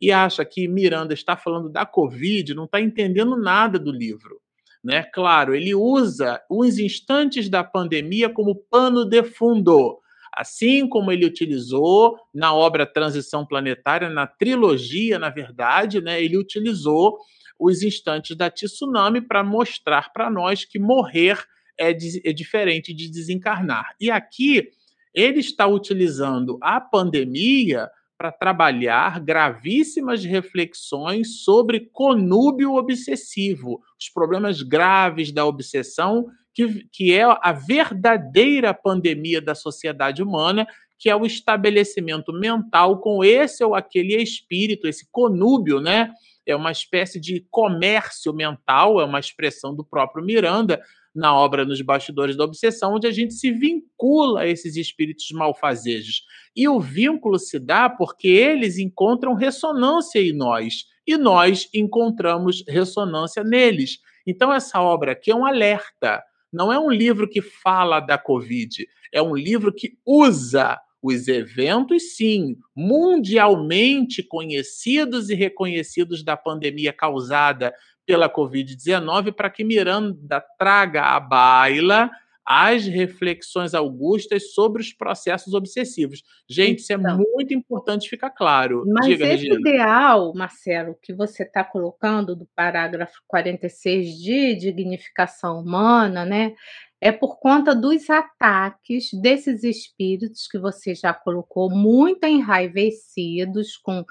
[0.00, 4.40] e acha que Miranda está falando da Covid, não está entendendo nada do livro.
[4.82, 5.02] Né?
[5.02, 9.98] Claro, ele usa os instantes da pandemia como pano de fundo,
[10.32, 16.22] assim como ele utilizou na obra Transição Planetária, na trilogia, na verdade, né?
[16.22, 17.18] ele utilizou
[17.58, 21.42] os instantes da tsunami para mostrar para nós que morrer
[21.78, 23.94] é, é diferente de desencarnar.
[24.00, 24.70] E aqui
[25.14, 35.32] ele está utilizando a pandemia para trabalhar gravíssimas reflexões sobre conúbio obsessivo, os problemas graves
[35.32, 40.66] da obsessão, que, que é a verdadeira pandemia da sociedade humana,
[40.98, 46.10] que é o estabelecimento mental com esse ou aquele espírito, esse conúbio, né?
[46.46, 50.80] É uma espécie de comércio mental, é uma expressão do próprio Miranda,
[51.14, 56.22] na obra Nos Bastidores da Obsessão, onde a gente se vincula a esses espíritos malfazejos.
[56.56, 63.44] E o vínculo se dá porque eles encontram ressonância em nós e nós encontramos ressonância
[63.44, 63.98] neles.
[64.26, 66.22] Então, essa obra aqui é um alerta.
[66.52, 72.16] Não é um livro que fala da Covid, é um livro que usa os eventos,
[72.16, 77.74] sim, mundialmente conhecidos e reconhecidos da pandemia causada
[78.06, 82.10] pela Covid-19 para que Miranda traga à baila
[82.46, 86.22] as reflexões augustas sobre os processos obsessivos.
[86.48, 88.84] Gente, isso é então, muito importante ficar claro.
[88.86, 89.60] Mas Diga, esse Regina.
[89.60, 96.54] ideal, Marcelo, que você está colocando do parágrafo 46 de dignificação humana, né?
[97.00, 104.04] É por conta dos ataques desses espíritos que você já colocou, muito enraivecidos, com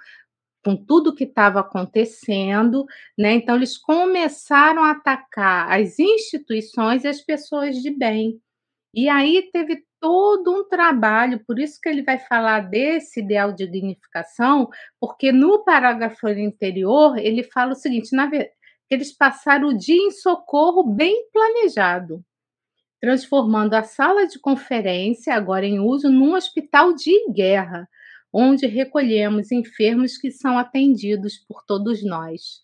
[0.65, 2.85] com tudo que estava acontecendo,
[3.17, 3.33] né?
[3.33, 8.39] Então eles começaram a atacar as instituições e as pessoas de bem.
[8.93, 13.67] E aí teve todo um trabalho, por isso que ele vai falar desse ideal de
[13.67, 14.69] dignificação,
[14.99, 18.51] porque no parágrafo anterior ele fala o seguinte, na verdade,
[18.89, 22.23] eles passaram o dia em socorro bem planejado,
[23.03, 27.85] transformando a sala de conferência, agora em uso, num hospital de guerra,
[28.31, 32.61] onde recolhemos enfermos que são atendidos por todos nós.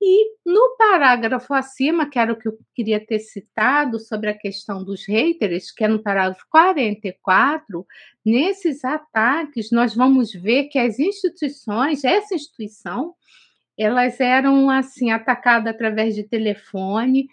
[0.00, 4.82] E no parágrafo acima, que era o que eu queria ter citado sobre a questão
[4.82, 7.86] dos haters, que é no parágrafo 44,
[8.24, 13.12] nesses ataques nós vamos ver que as instituições, essa instituição,
[13.78, 17.28] elas eram assim atacadas através de telefone,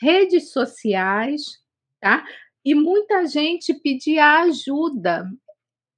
[0.00, 1.60] redes sociais,
[2.00, 2.24] tá?
[2.64, 5.26] E muita gente pedia ajuda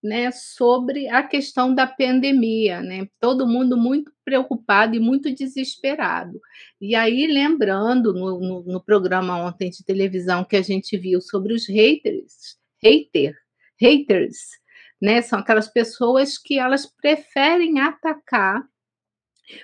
[0.03, 3.07] né, sobre a questão da pandemia, né?
[3.21, 6.41] Todo mundo muito preocupado e muito desesperado.
[6.81, 11.55] E aí, lembrando no, no, no, programa ontem de televisão que a gente viu sobre
[11.55, 13.37] os haters, hater,
[13.81, 14.39] haters,
[15.01, 15.23] né?
[15.23, 18.63] São aquelas pessoas que elas preferem atacar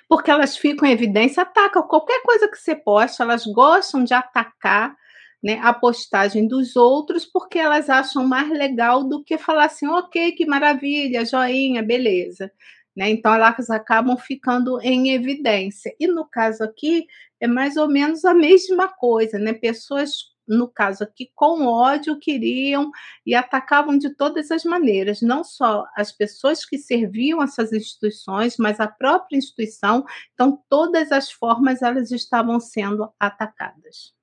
[0.08, 4.94] porque elas ficam em evidência, atacam qualquer coisa que você posta, elas gostam de atacar
[5.42, 10.32] né, a postagem dos outros porque elas acham mais legal do que falar assim, ok,
[10.32, 12.50] que maravilha, joinha, beleza.
[12.96, 13.10] Né?
[13.10, 15.94] Então elas acabam ficando em evidência.
[16.00, 17.06] E no caso aqui
[17.40, 19.52] é mais ou menos a mesma coisa, né?
[19.52, 20.10] Pessoas,
[20.46, 22.90] no caso aqui, com ódio queriam
[23.24, 28.80] e atacavam de todas as maneiras, não só as pessoas que serviam essas instituições, mas
[28.80, 30.04] a própria instituição.
[30.34, 34.17] Então, todas as formas elas estavam sendo atacadas.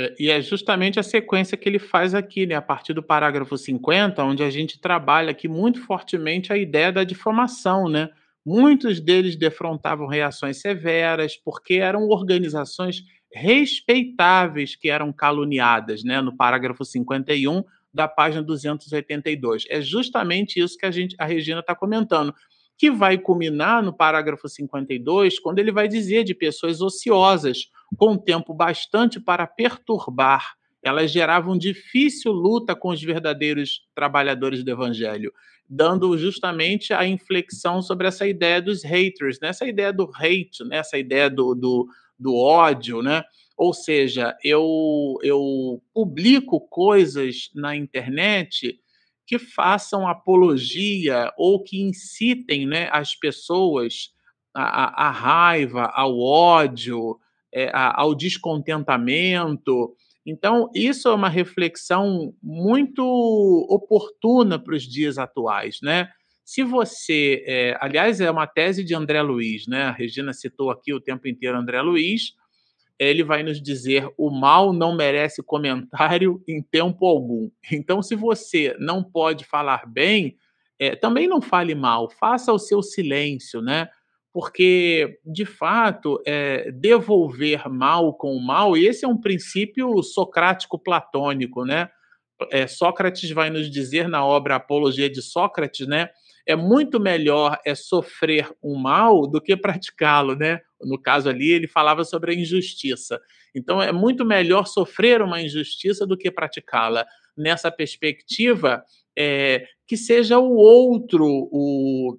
[0.00, 3.56] É, e é justamente a sequência que ele faz aqui, né, a partir do parágrafo
[3.58, 8.08] 50, onde a gente trabalha aqui muito fortemente a ideia da difamação, né?
[8.44, 16.84] Muitos deles defrontavam reações severas, porque eram organizações respeitáveis que eram caluniadas, né, no parágrafo
[16.84, 19.66] 51 da página 282.
[19.68, 22.34] É justamente isso que a gente a Regina está comentando.
[22.80, 28.54] Que vai culminar no parágrafo 52, quando ele vai dizer de pessoas ociosas, com tempo
[28.54, 30.54] bastante para perturbar.
[30.82, 35.30] Elas geravam difícil luta com os verdadeiros trabalhadores do evangelho,
[35.68, 39.48] dando justamente a inflexão sobre essa ideia dos haters, né?
[39.48, 40.78] essa ideia do hate, né?
[40.78, 41.86] essa ideia do, do,
[42.18, 43.22] do ódio, né?
[43.58, 48.80] Ou seja, eu, eu publico coisas na internet
[49.30, 54.10] que façam apologia ou que incitem né, as pessoas
[54.52, 57.16] à, raiva, ao ódio,
[57.54, 59.94] é, ao descontentamento.
[60.26, 63.04] Então, isso é uma reflexão muito
[63.70, 66.08] oportuna para os dias atuais, né?
[66.44, 69.84] Se você, é, aliás, é uma tese de André Luiz, né?
[69.84, 72.32] A Regina citou aqui o tempo inteiro André Luiz
[73.00, 77.50] ele vai nos dizer: o mal não merece comentário em tempo algum.
[77.72, 80.36] Então, se você não pode falar bem,
[80.78, 83.88] é, também não fale mal, faça o seu silêncio, né?
[84.32, 91.64] Porque, de fato, é, devolver mal com mal, e esse é um princípio socrático platônico,
[91.64, 91.88] né?
[92.50, 96.10] É, Sócrates vai nos dizer na obra Apologia de Sócrates, né?
[96.46, 100.60] É muito melhor é sofrer um mal do que praticá-lo, né?
[100.80, 103.20] No caso ali, ele falava sobre a injustiça.
[103.54, 107.06] Então, é muito melhor sofrer uma injustiça do que praticá-la.
[107.36, 108.82] Nessa perspectiva,
[109.16, 112.18] é, que seja o outro o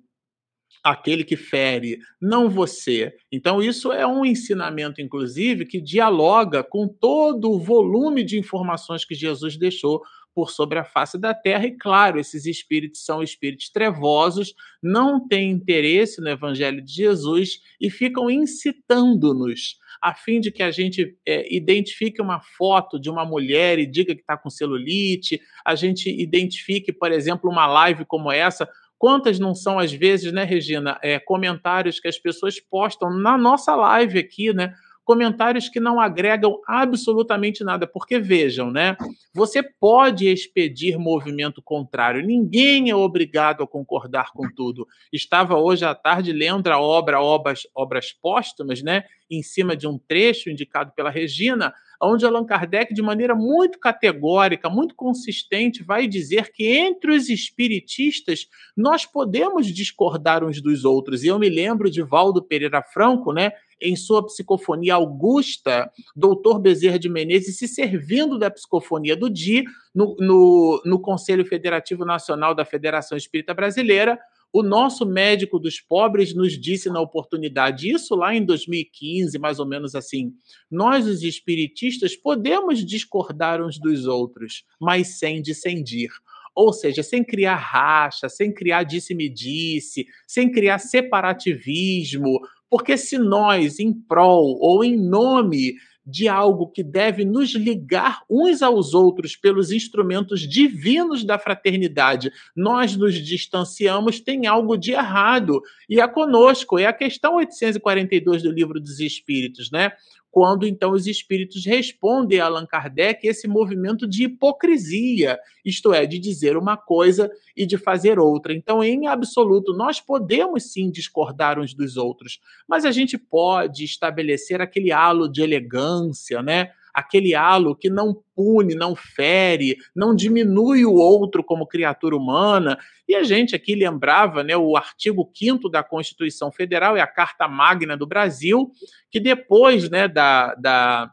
[0.84, 3.14] aquele que fere, não você.
[3.32, 9.14] Então, isso é um ensinamento, inclusive, que dialoga com todo o volume de informações que
[9.14, 10.02] Jesus deixou
[10.34, 11.66] por sobre a face da terra.
[11.66, 17.90] E, claro, esses espíritos são espíritos trevosos, não têm interesse no Evangelho de Jesus e
[17.90, 23.78] ficam incitando-nos a fim de que a gente é, identifique uma foto de uma mulher
[23.78, 28.68] e diga que está com celulite, a gente identifique, por exemplo, uma live como essa.
[28.98, 33.76] Quantas não são, às vezes, né, Regina, é, comentários que as pessoas postam na nossa
[33.76, 34.74] live aqui, né?
[35.12, 38.95] Comentários que não agregam absolutamente nada, porque vejam, né?
[39.34, 44.88] Você pode expedir movimento contrário, ninguém é obrigado a concordar com tudo.
[45.12, 49.03] Estava hoje à tarde lendo a obra Obras, Obras Póstumas, né?
[49.30, 54.70] Em cima de um trecho indicado pela Regina, onde Allan Kardec, de maneira muito categórica,
[54.70, 61.24] muito consistente, vai dizer que entre os espiritistas nós podemos discordar uns dos outros.
[61.24, 63.52] E eu me lembro de Valdo Pereira Franco, né?
[63.82, 70.16] em sua psicofonia augusta, doutor Bezerra de Menezes se servindo da psicofonia do Di no,
[70.20, 74.20] no, no Conselho Federativo Nacional da Federação Espírita Brasileira,
[74.54, 79.66] o nosso médico dos pobres nos disse na oportunidade, isso lá em 2015, mais ou
[79.66, 80.34] menos assim:
[80.70, 86.10] nós, os espiritistas, podemos discordar uns dos outros, mas sem dissendir.
[86.54, 93.93] Ou seja, sem criar racha, sem criar disse-me-disse, sem criar separativismo, porque se nós, em
[93.93, 95.76] prol ou em nome
[96.06, 102.95] de algo que deve nos ligar uns aos outros pelos instrumentos divinos da fraternidade, nós
[102.95, 105.62] nos distanciamos, tem algo de errado.
[105.88, 109.91] E é conosco, é a questão 842 do Livro dos Espíritos, né?
[110.32, 116.18] Quando então os espíritos respondem a Allan Kardec esse movimento de hipocrisia, isto é, de
[116.18, 118.54] dizer uma coisa e de fazer outra.
[118.54, 124.62] Então, em absoluto, nós podemos sim discordar uns dos outros, mas a gente pode estabelecer
[124.62, 126.72] aquele halo de elegância, né?
[126.94, 132.78] Aquele halo que não pune, não fere, não diminui o outro como criatura humana.
[133.08, 137.48] E a gente aqui lembrava, né, o artigo 5 da Constituição Federal, é a Carta
[137.48, 138.72] Magna do Brasil,
[139.10, 141.12] que depois né, da, da,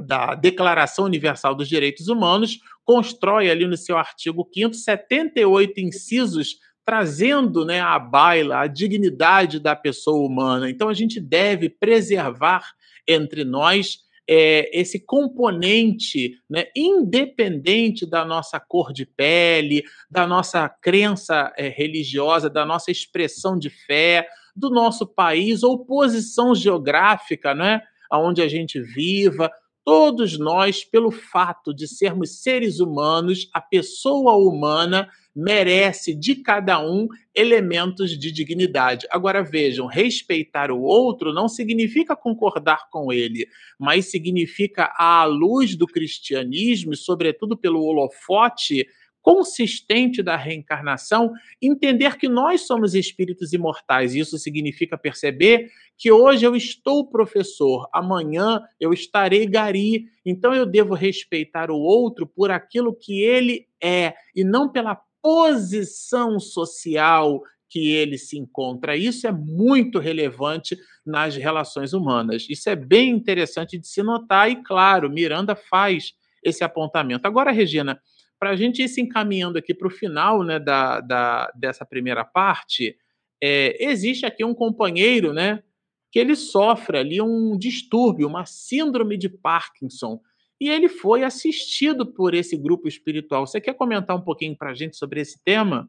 [0.00, 7.64] da Declaração Universal dos Direitos Humanos, constrói ali no seu artigo 5 78 incisos trazendo
[7.64, 10.70] né, à baila a dignidade da pessoa humana.
[10.70, 12.62] Então a gente deve preservar
[13.08, 13.98] entre nós
[14.28, 22.50] é, esse componente, né, independente da nossa cor de pele, da nossa crença é, religiosa,
[22.50, 27.80] da nossa expressão de fé, do nosso país ou posição geográfica, né,
[28.12, 29.50] onde a gente viva,
[29.86, 37.06] todos nós, pelo fato de sermos seres humanos, a pessoa humana merece de cada um
[37.32, 39.06] elementos de dignidade.
[39.12, 43.46] Agora vejam, respeitar o outro não significa concordar com ele,
[43.78, 48.88] mas significa, à luz do cristianismo, e sobretudo pelo holofote
[49.26, 54.14] consistente da reencarnação, entender que nós somos espíritos imortais.
[54.14, 55.68] Isso significa perceber
[55.98, 60.04] que hoje eu estou professor, amanhã eu estarei gari.
[60.24, 66.38] Então eu devo respeitar o outro por aquilo que ele é e não pela posição
[66.38, 68.96] social que ele se encontra.
[68.96, 72.46] Isso é muito relevante nas relações humanas.
[72.48, 76.14] Isso é bem interessante de se notar, e claro, Miranda faz
[76.44, 77.26] esse apontamento.
[77.26, 78.00] Agora, Regina,
[78.38, 82.24] para a gente ir se encaminhando aqui para o final né, da, da, dessa primeira
[82.24, 82.96] parte,
[83.42, 85.62] é, existe aqui um companheiro né,
[86.10, 90.20] que ele sofre ali um distúrbio, uma síndrome de Parkinson.
[90.60, 93.46] E ele foi assistido por esse grupo espiritual.
[93.46, 95.88] Você quer comentar um pouquinho para a gente sobre esse tema?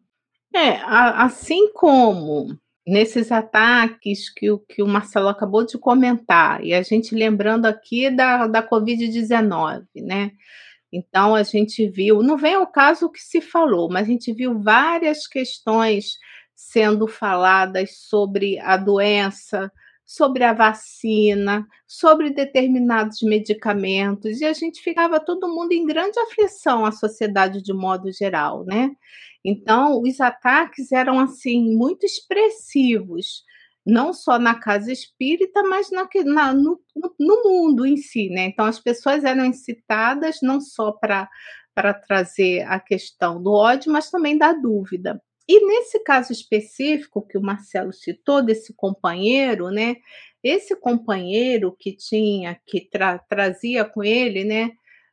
[0.54, 7.14] É, assim como nesses ataques que que o Marcelo acabou de comentar, e a gente
[7.14, 10.32] lembrando aqui da, da Covid-19, né?
[10.92, 14.60] Então a gente viu, não vem ao caso que se falou, mas a gente viu
[14.62, 16.14] várias questões
[16.56, 19.72] sendo faladas sobre a doença,
[20.06, 26.86] sobre a vacina, sobre determinados medicamentos, e a gente ficava todo mundo em grande aflição,
[26.86, 28.90] a sociedade de modo geral, né?
[29.44, 33.44] Então, os ataques eram assim muito expressivos,
[33.88, 36.82] não só na casa espírita, mas na, na, no,
[37.18, 38.44] no, mundo em si, né?
[38.44, 41.30] Então, as pessoas eram incitadas não só para
[42.06, 45.22] trazer a questão do ódio, mas também da dúvida.
[45.48, 49.96] E nesse caso específico que o Marcelo citou, desse companheiro, né?
[50.44, 54.72] Esse companheiro que tinha, que tra trazia com ele, né?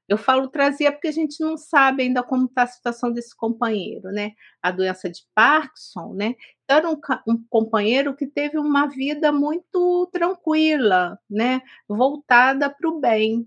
[0.08, 4.10] Eu falo trazia porque a gente não sabe ainda como está a situação desse companheiro,
[4.10, 4.32] né?
[4.62, 6.34] A doença de Parkinson, né?
[6.64, 11.62] Então, era um, um companheiro que teve uma vida muito tranquila, né?
[11.88, 13.46] Voltada para o bem.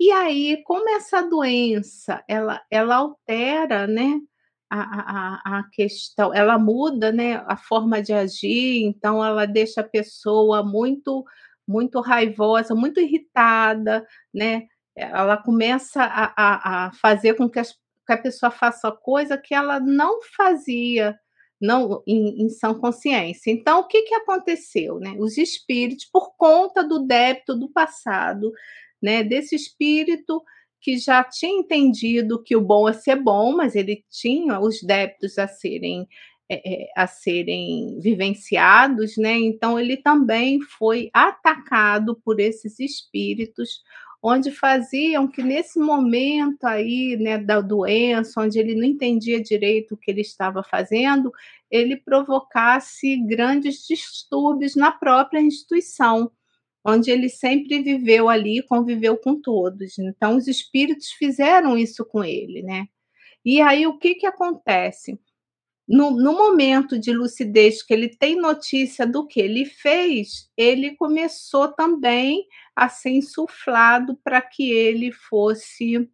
[0.00, 4.20] E aí, como essa doença, ela, ela altera, né?
[4.70, 9.84] a, a, a questão, ela muda né, a forma de agir, então ela deixa a
[9.88, 11.24] pessoa muito,
[11.66, 14.68] muito raivosa, muito irritada, né?
[14.96, 19.54] Ela começa a, a, a fazer com que, as, que a pessoa faça coisa que
[19.54, 21.18] ela não fazia
[21.60, 23.50] não em, em sã consciência.
[23.50, 24.98] Então, o que, que aconteceu?
[24.98, 25.14] Né?
[25.18, 28.50] Os espíritos, por conta do débito do passado,
[29.00, 30.42] né, desse espírito
[30.80, 35.38] que já tinha entendido que o bom é ser bom, mas ele tinha os débitos
[35.38, 36.08] a serem
[36.52, 39.38] é, a serem vivenciados, né?
[39.38, 43.82] Então ele também foi atacado por esses espíritos,
[44.22, 49.96] onde faziam que nesse momento aí, né, da doença, onde ele não entendia direito o
[49.96, 51.32] que ele estava fazendo,
[51.70, 56.30] ele provocasse grandes distúrbios na própria instituição
[56.84, 59.98] onde ele sempre viveu ali, conviveu com todos.
[59.98, 62.86] Então, os espíritos fizeram isso com ele, né?
[63.44, 65.18] E aí, o que, que acontece?
[65.88, 71.68] No, no, momento de lucidez que ele tem notícia do que ele fez, ele começou
[71.68, 72.44] também
[72.80, 76.10] a ser insuflado para que ele fosse,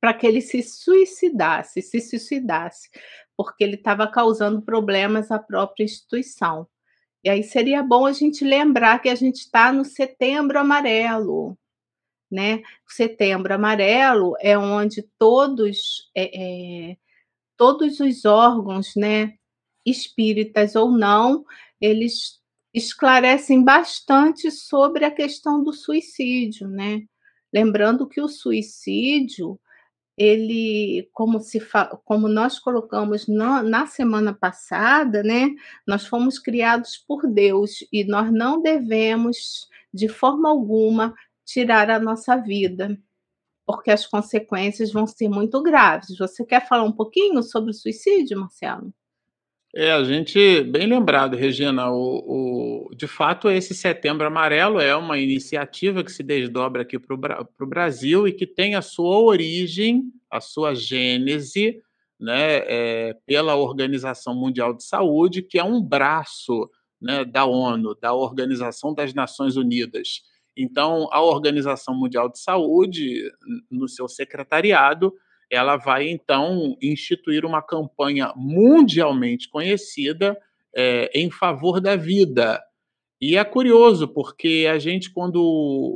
[0.00, 2.88] para que ele se suicidasse, se suicidasse,
[3.36, 6.68] porque ele estava causando problemas à própria instituição.
[7.24, 11.58] E aí seria bom a gente lembrar que a gente está no setembro amarelo,
[12.30, 12.62] né?
[12.88, 16.96] O setembro amarelo é onde todos, é, é,
[17.56, 19.34] todos os órgãos, né,
[19.84, 21.44] espíritas ou não,
[21.80, 22.40] eles
[22.74, 27.02] esclarecem bastante sobre a questão do suicídio, né?
[27.52, 29.58] Lembrando que o suicídio
[30.16, 31.60] ele, como, se
[32.04, 35.50] como nós colocamos na, na semana passada, né,
[35.86, 41.14] nós fomos criados por Deus e nós não devemos, de forma alguma,
[41.44, 42.96] tirar a nossa vida,
[43.66, 46.16] porque as consequências vão ser muito graves.
[46.16, 48.92] Você quer falar um pouquinho sobre o suicídio, Marcelo?
[49.76, 55.18] É, a gente, bem lembrado, Regina, o, o, de fato, esse Setembro Amarelo é uma
[55.18, 57.12] iniciativa que se desdobra aqui para
[57.60, 61.82] o Brasil e que tem a sua origem, a sua gênese,
[62.20, 66.70] né, é, pela Organização Mundial de Saúde, que é um braço
[67.02, 70.22] né, da ONU, da Organização das Nações Unidas.
[70.56, 73.28] Então, a Organização Mundial de Saúde,
[73.68, 75.12] no seu secretariado,
[75.50, 80.38] ela vai então instituir uma campanha mundialmente conhecida
[80.74, 82.60] é, em favor da vida.
[83.20, 85.40] E é curioso, porque a gente, quando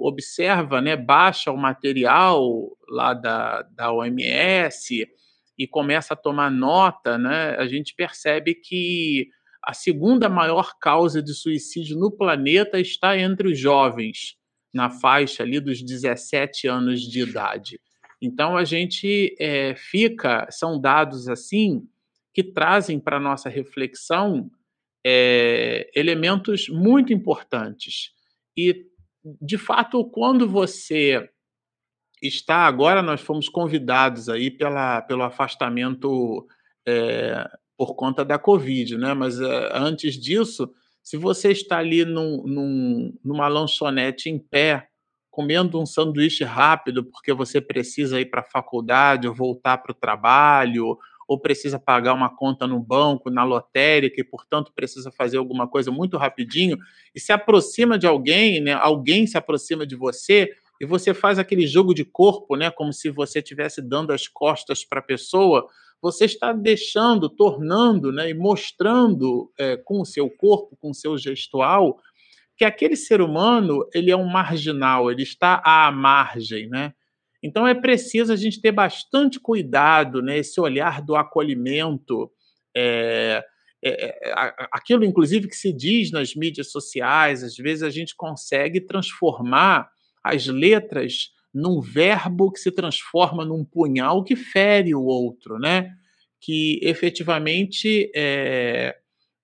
[0.03, 2.43] observa, né, baixa o material
[2.89, 5.07] lá da, da OMS
[5.59, 9.29] e começa a tomar nota, né, a gente percebe que
[9.63, 14.37] a segunda maior causa de suicídio no planeta está entre os jovens,
[14.73, 17.81] na faixa ali dos 17 anos de idade.
[18.21, 21.89] Então a gente é, fica, são dados assim
[22.35, 24.51] que trazem para a nossa reflexão
[25.05, 28.13] é, elementos muito importantes.
[28.57, 28.87] E,
[29.41, 31.29] de fato, quando você
[32.23, 36.47] está agora, nós fomos convidados aí pela, pelo afastamento
[36.87, 39.15] é, por conta da Covid, né?
[39.15, 40.73] Mas antes disso,
[41.03, 44.89] se você está ali num, num, numa lanchonete em pé,
[45.39, 49.95] comendo um sanduíche rápido porque você precisa ir para a faculdade ou voltar para o
[49.95, 50.99] trabalho,
[51.29, 55.93] ou precisa pagar uma conta no banco, na lotérica, e, portanto, precisa fazer alguma coisa
[55.93, 56.77] muito rapidinho,
[57.15, 58.73] e se aproxima de alguém, né?
[58.73, 60.51] Alguém se aproxima de você
[60.81, 62.69] e você faz aquele jogo de corpo, né?
[62.69, 65.69] Como se você estivesse dando as costas para a pessoa
[66.01, 71.19] você está deixando, tornando né, e mostrando é, com o seu corpo, com o seu
[71.19, 71.99] gestual,
[72.59, 76.93] que aquele ser humano ele é um marginal, ele está à margem, né?
[77.41, 80.41] Então é preciso a gente ter bastante cuidado, né?
[80.59, 82.29] Olhar do acolhimento,
[82.77, 83.45] é,
[83.85, 84.19] é,
[84.73, 89.89] aquilo inclusive que se diz nas mídias sociais, às vezes a gente consegue transformar
[90.23, 95.93] as letras num verbo que se transforma num punhal que fere o outro, né?
[96.41, 98.97] Que efetivamente é,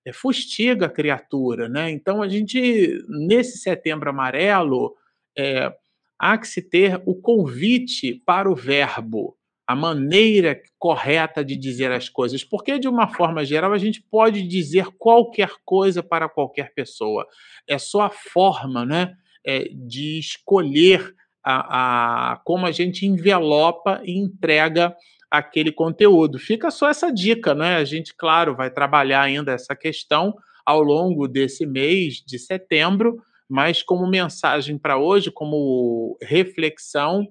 [0.05, 1.89] é, fustiga a criatura, né?
[1.89, 4.95] Então a gente nesse Setembro Amarelo
[5.37, 5.73] é,
[6.19, 9.35] há que se ter o convite para o verbo,
[9.67, 14.43] a maneira correta de dizer as coisas, porque de uma forma geral a gente pode
[14.47, 17.27] dizer qualquer coisa para qualquer pessoa.
[17.67, 19.15] É só a forma, né?
[19.47, 21.13] É, de escolher
[21.43, 24.95] a, a, como a gente envelopa e entrega
[25.37, 26.39] aquele conteúdo.
[26.39, 27.75] Fica só essa dica, né?
[27.75, 30.33] A gente, claro, vai trabalhar ainda essa questão
[30.65, 33.17] ao longo desse mês de setembro,
[33.47, 37.27] mas como mensagem para hoje, como reflexão,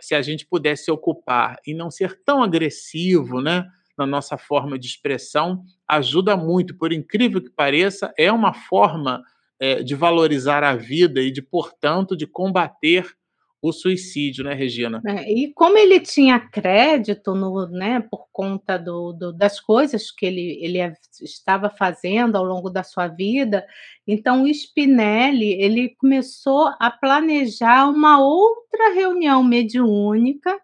[0.00, 3.66] se a gente pudesse se ocupar e não ser tão agressivo, né?
[3.96, 9.22] Na nossa forma de expressão, ajuda muito, por incrível que pareça, é uma forma
[9.60, 13.12] é, de valorizar a vida e de, portanto, de combater
[13.60, 15.02] o suicídio, né, Regina?
[15.06, 20.24] É, e como ele tinha crédito no, né, por conta do, do, das coisas que
[20.24, 20.78] ele, ele
[21.20, 23.66] estava fazendo ao longo da sua vida,
[24.06, 30.58] então o Spinelli ele começou a planejar uma outra reunião mediúnica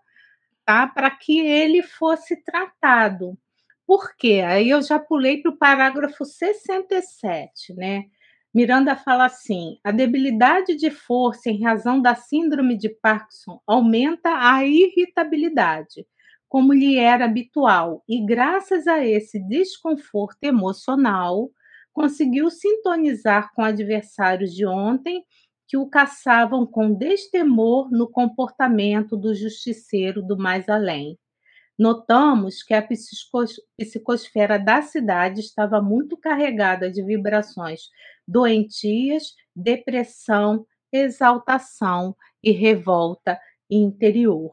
[0.64, 3.36] tá, para que ele fosse tratado.
[3.86, 4.42] Por quê?
[4.46, 8.04] Aí eu já pulei para o parágrafo 67, né?
[8.54, 14.64] Miranda fala assim: a debilidade de força em razão da síndrome de Parkinson aumenta a
[14.64, 16.06] irritabilidade,
[16.48, 21.50] como lhe era habitual, e graças a esse desconforto emocional,
[21.92, 25.24] conseguiu sintonizar com adversários de ontem
[25.66, 31.18] que o caçavam com destemor no comportamento do justiceiro do mais além.
[31.78, 32.86] Notamos que a
[33.78, 37.82] psicosfera da cidade estava muito carregada de vibrações
[38.26, 43.38] doentias, depressão, exaltação e revolta
[43.70, 44.52] interior.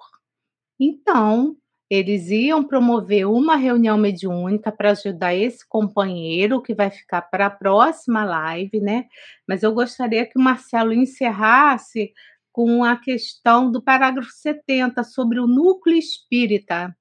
[0.80, 1.56] Então,
[1.90, 7.50] eles iam promover uma reunião mediúnica para ajudar esse companheiro que vai ficar para a
[7.50, 9.06] próxima live, né?
[9.48, 12.14] Mas eu gostaria que o Marcelo encerrasse
[12.52, 16.96] com a questão do parágrafo 70 sobre o núcleo espírita.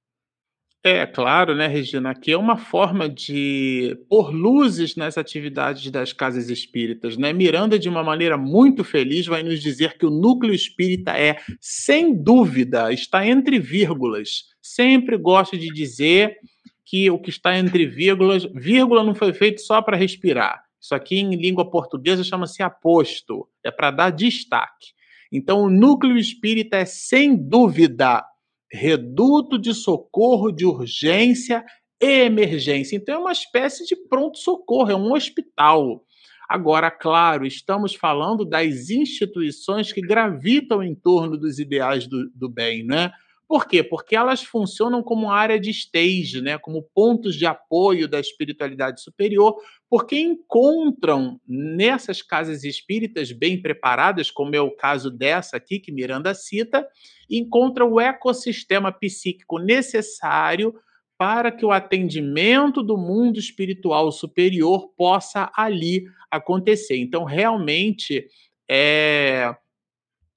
[0.82, 2.10] É, claro, né, Regina?
[2.10, 7.34] Aqui é uma forma de pôr luzes nas atividades das casas espíritas, né?
[7.34, 12.14] Miranda, de uma maneira muito feliz, vai nos dizer que o núcleo espírita é, sem
[12.14, 14.44] dúvida, está entre vírgulas.
[14.62, 16.38] Sempre gosto de dizer
[16.82, 20.64] que o que está entre vírgulas, vírgula não foi feito só para respirar.
[20.80, 24.94] Isso aqui em língua portuguesa chama-se aposto, é para dar destaque.
[25.30, 28.24] Então, o núcleo espírita é, sem dúvida,
[28.72, 31.64] reduto de socorro de urgência
[32.00, 32.96] e emergência.
[32.96, 36.04] Então, é uma espécie de pronto-socorro, é um hospital.
[36.48, 42.84] Agora, claro, estamos falando das instituições que gravitam em torno dos ideais do, do bem,
[42.84, 43.12] né?
[43.50, 43.82] Por quê?
[43.82, 46.56] Porque elas funcionam como área de stage, né?
[46.56, 49.56] como pontos de apoio da espiritualidade superior,
[49.88, 56.32] porque encontram nessas casas espíritas bem preparadas, como é o caso dessa aqui que Miranda
[56.32, 56.86] cita,
[57.28, 60.72] encontra o ecossistema psíquico necessário
[61.18, 66.98] para que o atendimento do mundo espiritual superior possa ali acontecer.
[66.98, 68.28] Então, realmente
[68.70, 69.52] é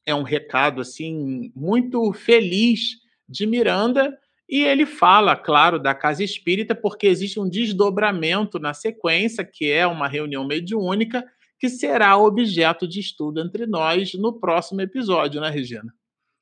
[0.05, 4.17] é um recado assim muito feliz de Miranda,
[4.49, 9.87] e ele fala, claro, da casa espírita, porque existe um desdobramento na sequência, que é
[9.87, 11.25] uma reunião mediúnica,
[11.59, 15.93] que será objeto de estudo entre nós no próximo episódio, né, Regina?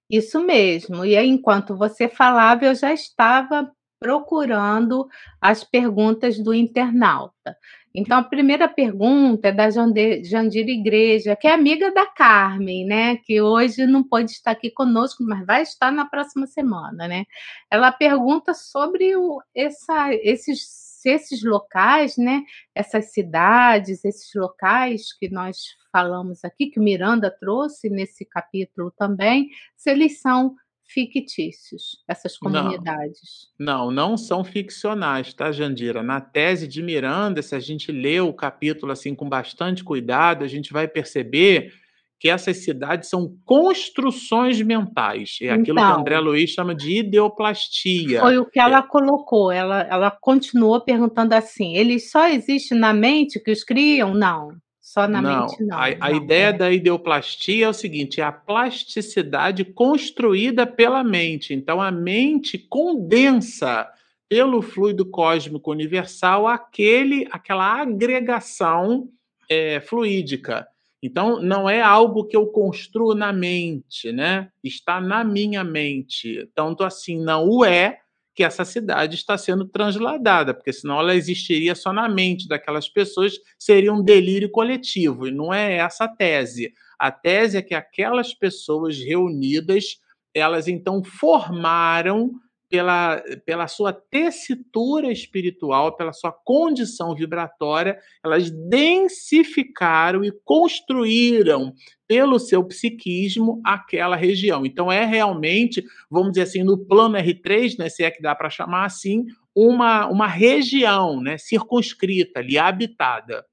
[0.09, 1.05] Isso mesmo.
[1.05, 5.07] E aí, enquanto você falava, eu já estava procurando
[5.39, 7.55] as perguntas do internauta.
[7.93, 13.17] Então, a primeira pergunta é da Jandira Igreja, que é amiga da Carmen, né?
[13.17, 17.25] Que hoje não pode estar aqui conosco, mas vai estar na próxima semana, né?
[17.69, 22.43] Ela pergunta sobre o, essa, esses se esses locais, né,
[22.75, 25.57] essas cidades, esses locais que nós
[25.91, 30.55] falamos aqui, que o Miranda trouxe nesse capítulo também, se eles são
[30.93, 33.49] fictícios, essas comunidades.
[33.59, 36.03] Não, não, não são ficcionais, tá, Jandira?
[36.03, 40.47] Na tese de Miranda, se a gente lê o capítulo assim com bastante cuidado, a
[40.47, 41.73] gente vai perceber
[42.21, 45.39] que essas cidades são construções mentais.
[45.41, 48.19] É aquilo então, que André Luiz chama de ideoplastia.
[48.19, 48.87] Foi o que ela é.
[48.87, 49.51] colocou.
[49.51, 54.13] Ela, ela continuou perguntando assim: eles só existem na mente que os criam?
[54.13, 54.51] Não.
[54.91, 55.77] Só na não, mente não.
[55.77, 56.53] A, a não, ideia é.
[56.53, 61.53] da ideoplastia é o seguinte: é a plasticidade construída pela mente.
[61.53, 63.89] Então a mente condensa
[64.27, 69.07] pelo fluido cósmico universal aquele, aquela agregação
[69.49, 70.67] é, fluídica.
[71.01, 74.49] Então, não é algo que eu construo na mente, né?
[74.61, 76.49] Está na minha mente.
[76.53, 77.99] Tanto assim, não o é
[78.41, 83.33] que essa cidade está sendo transladada, porque senão ela existiria só na mente daquelas pessoas,
[83.55, 86.73] seria um delírio coletivo, e não é essa a tese.
[86.97, 89.99] A tese é que aquelas pessoas reunidas,
[90.33, 92.31] elas então formaram
[92.71, 101.73] pela, pela sua tessitura espiritual, pela sua condição vibratória, elas densificaram e construíram
[102.07, 104.65] pelo seu psiquismo aquela região.
[104.65, 108.49] Então é realmente, vamos dizer assim, no plano R3, né, se é que dá para
[108.49, 113.45] chamar assim, uma, uma região né, circunscrita ali, habitada.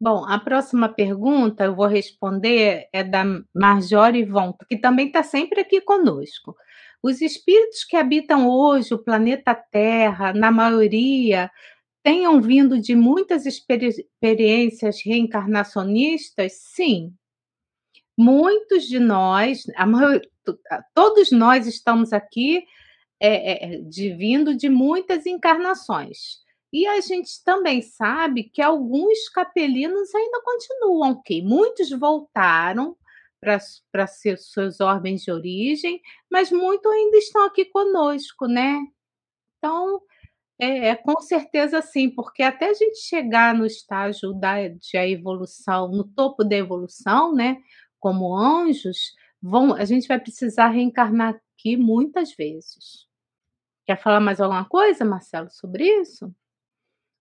[0.00, 3.24] Bom, a próxima pergunta eu vou responder é da
[3.54, 6.56] Marjorie Von, que também está sempre aqui conosco.
[7.04, 11.50] Os espíritos que habitam hoje o planeta Terra, na maioria,
[12.02, 16.54] tenham vindo de muitas experiências reencarnacionistas?
[16.54, 17.12] Sim.
[18.16, 20.18] Muitos de nós, maior,
[20.94, 22.64] todos nós estamos aqui
[23.20, 26.42] é, é, de, vindo de muitas encarnações.
[26.72, 31.42] E a gente também sabe que alguns capelinos ainda continuam, ok?
[31.42, 32.96] Muitos voltaram
[33.92, 36.00] para seus órgãos de origem,
[36.30, 38.80] mas muitos ainda estão aqui conosco, né?
[39.58, 40.00] Então,
[40.60, 45.08] é, é, com certeza sim, porque até a gente chegar no estágio da de a
[45.08, 47.58] evolução, no topo da evolução, né?
[47.98, 53.06] Como anjos, vão, a gente vai precisar reencarnar aqui muitas vezes.
[53.86, 56.34] Quer falar mais alguma coisa, Marcelo, sobre isso?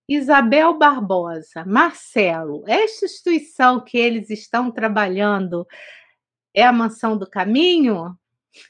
[0.08, 5.66] Isabel Barbosa, Marcelo, esta instituição que eles estão trabalhando
[6.54, 8.18] é a mansão do caminho?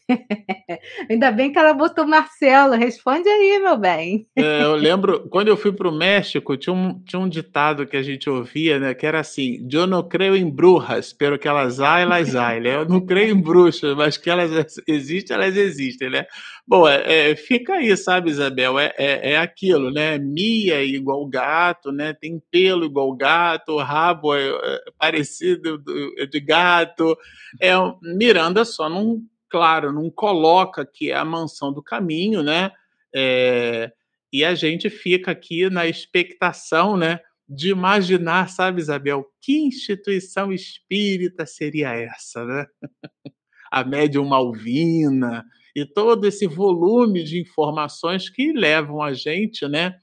[1.09, 2.73] Ainda bem que ela botou Marcelo.
[2.75, 4.27] Responde aí, meu bem.
[4.35, 7.97] É, eu lembro, quando eu fui para o México, tinha um, tinha um ditado que
[7.97, 8.93] a gente ouvia, né?
[8.93, 12.59] Que era assim: Eu não creio em brujas, pero que elas há, elas há.
[12.59, 12.75] Né?
[12.75, 16.25] Eu não creio em bruxas, mas que elas existem, elas existem, né?
[16.65, 18.79] Bom, é, é, fica aí, sabe, Isabel?
[18.79, 20.17] É, é, é, aquilo, né?
[20.17, 22.13] Mia igual gato, né?
[22.13, 25.83] Tem pelo igual gato, rabo é, é parecido
[26.29, 27.17] de gato.
[27.59, 29.21] É, Miranda só não,
[29.53, 32.71] claro, não coloca que é a mansão do caminho, né?
[33.13, 33.91] É,
[34.31, 37.19] e a gente fica aqui na expectação, né?
[37.47, 42.65] De imaginar, sabe, Isabel, que instituição espírita seria essa, né?
[43.71, 49.95] a médium Malvina, e todo esse volume de informações que levam a gente, né,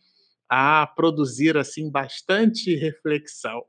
[0.49, 3.63] a produzir assim bastante reflexão.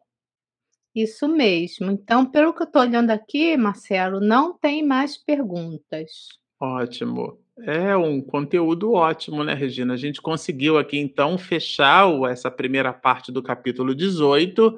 [0.95, 1.89] Isso mesmo.
[1.89, 6.27] Então, pelo que eu estou olhando aqui, Marcelo, não tem mais perguntas.
[6.59, 7.39] Ótimo.
[7.63, 9.93] É um conteúdo ótimo, né, Regina?
[9.93, 14.77] A gente conseguiu aqui, então, fechar essa primeira parte do capítulo 18.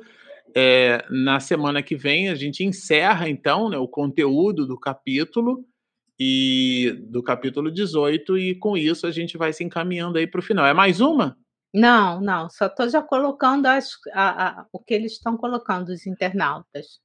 [0.56, 5.66] É, na semana que vem, a gente encerra, então, né, o conteúdo do capítulo
[6.20, 10.44] e do capítulo 18, e com isso a gente vai se encaminhando aí para o
[10.44, 10.66] final.
[10.66, 11.36] É mais uma?
[11.74, 16.06] Não, não, só estou já colocando as, a, a, o que eles estão colocando, os
[16.06, 17.02] internautas.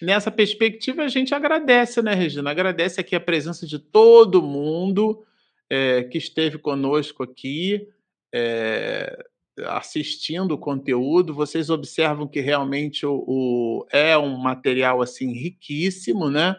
[0.00, 2.50] Nessa perspectiva, a gente agradece, né, Regina?
[2.50, 5.24] Agradece aqui a presença de todo mundo
[5.68, 7.88] é, que esteve conosco aqui,
[8.32, 9.24] é,
[9.66, 11.34] assistindo o conteúdo.
[11.34, 16.56] Vocês observam que realmente o, o, é um material assim riquíssimo, né?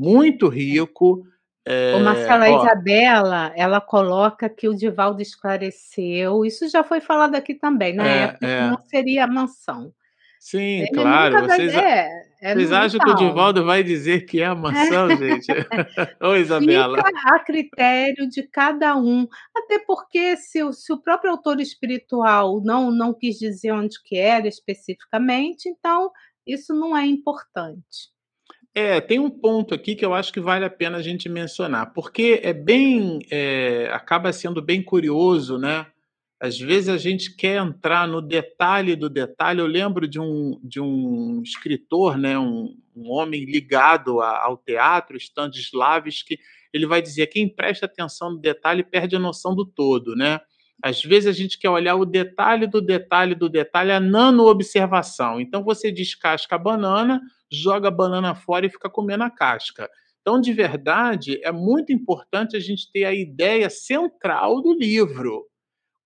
[0.00, 1.26] muito rico.
[1.66, 7.34] É, o Marcelo, a Isabela, ela coloca que o Divaldo esclareceu, isso já foi falado
[7.34, 8.70] aqui também, na é, época é.
[8.70, 9.92] não seria mansão.
[10.40, 11.46] Sim, Ele claro.
[11.46, 12.08] Vocês, é,
[12.40, 15.46] é vocês acham que o Divaldo vai dizer que é a mansão, gente?
[16.18, 16.96] Ô, Isabela.
[16.96, 19.28] Fica a critério de cada um.
[19.54, 24.48] Até porque se, se o próprio autor espiritual não, não quis dizer onde que era
[24.48, 26.10] especificamente, então
[26.46, 28.08] isso não é importante.
[28.74, 31.92] É, tem um ponto aqui que eu acho que vale a pena a gente mencionar,
[31.92, 35.86] porque é bem, é, acaba sendo bem curioso, né?
[36.40, 39.60] Às vezes a gente quer entrar no detalhe do detalhe.
[39.60, 45.18] Eu lembro de um, de um escritor, né, um, um homem ligado a, ao teatro,
[45.18, 46.38] Stanislavski,
[46.72, 50.40] ele vai dizer: quem presta atenção no detalhe perde a noção do todo, né?
[50.82, 55.40] Às vezes a gente quer olhar o detalhe do detalhe do detalhe, a nano-observação.
[55.40, 57.20] Então você descasca a banana,
[57.50, 59.88] joga a banana fora e fica comendo a casca.
[60.20, 65.46] Então, de verdade, é muito importante a gente ter a ideia central do livro.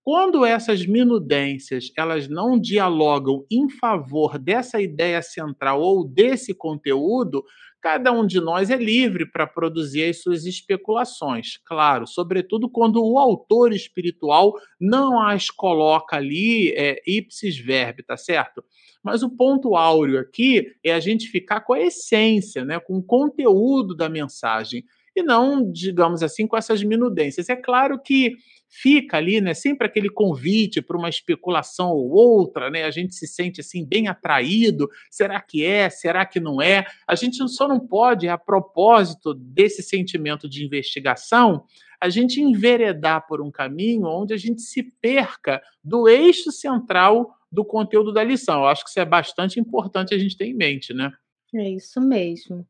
[0.03, 7.43] Quando essas minudências elas não dialogam em favor dessa ideia central ou desse conteúdo,
[7.85, 11.59] cada um de nós é livre para produzir as suas especulações.
[11.63, 18.63] Claro, sobretudo quando o autor espiritual não as coloca ali é, ipsis verbi, tá certo?
[19.03, 23.03] Mas o ponto áureo aqui é a gente ficar com a essência, né, com o
[23.03, 24.83] conteúdo da mensagem
[25.15, 27.49] e não, digamos assim, com essas minudências.
[27.49, 28.35] É claro que
[28.81, 32.83] fica ali, né, sempre aquele convite para uma especulação ou outra, né?
[32.83, 36.85] A gente se sente assim bem atraído, será que é, será que não é?
[37.07, 41.63] A gente só não pode, a propósito desse sentimento de investigação,
[42.01, 47.63] a gente enveredar por um caminho onde a gente se perca do eixo central do
[47.63, 48.59] conteúdo da lição.
[48.59, 51.13] Eu acho que isso é bastante importante a gente ter em mente, né?
[51.53, 52.67] É isso mesmo.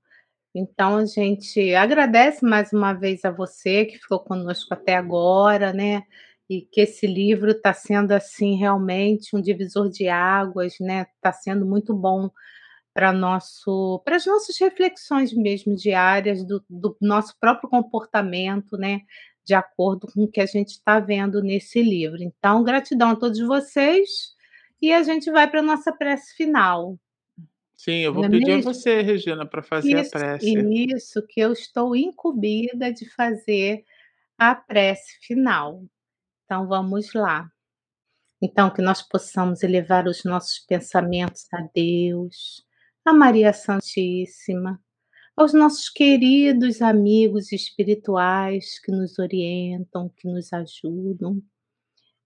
[0.55, 6.03] Então a gente agradece mais uma vez a você que ficou conosco até agora, né?
[6.49, 11.07] E que esse livro está sendo assim realmente um divisor de águas, né?
[11.17, 12.29] Está sendo muito bom
[12.93, 19.01] para nosso, para as nossas reflexões mesmo diárias do, do nosso próprio comportamento, né?
[19.45, 22.23] De acordo com o que a gente está vendo nesse livro.
[22.23, 24.33] Então, gratidão a todos vocês
[24.81, 26.97] e a gente vai para a nossa prece final.
[27.77, 30.53] Sim, eu vou Não é pedir a você, Regina, para fazer Isso, a prece.
[30.95, 33.83] isso, que eu estou incumbida de fazer
[34.37, 35.83] a prece final.
[36.45, 37.49] Então vamos lá.
[38.41, 42.63] Então, que nós possamos elevar os nossos pensamentos a Deus,
[43.03, 44.79] a Maria Santíssima,
[45.35, 51.41] aos nossos queridos amigos espirituais que nos orientam, que nos ajudam,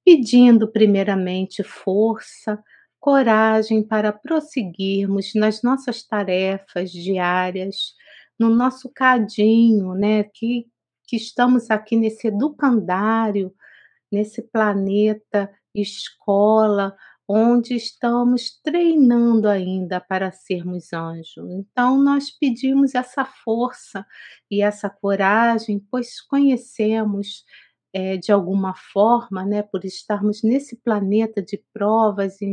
[0.06, 2.62] pedindo primeiramente força
[3.00, 7.94] coragem para prosseguirmos nas nossas tarefas diárias,
[8.38, 10.68] no nosso cadinho, né, que,
[11.08, 13.54] que estamos aqui nesse educandário,
[14.12, 16.96] nesse planeta escola,
[17.28, 21.48] onde estamos treinando ainda para sermos anjos.
[21.52, 24.04] Então, nós pedimos essa força
[24.50, 27.46] e essa coragem, pois conhecemos
[27.94, 32.52] é, de alguma forma, né, por estarmos nesse planeta de provas e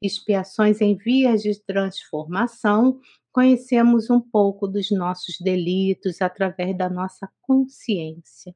[0.00, 3.00] expiações em vias de transformação,
[3.32, 8.54] conhecemos um pouco dos nossos delitos através da nossa consciência.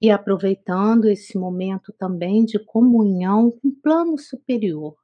[0.00, 4.96] E aproveitando esse momento também de comunhão com o plano superior,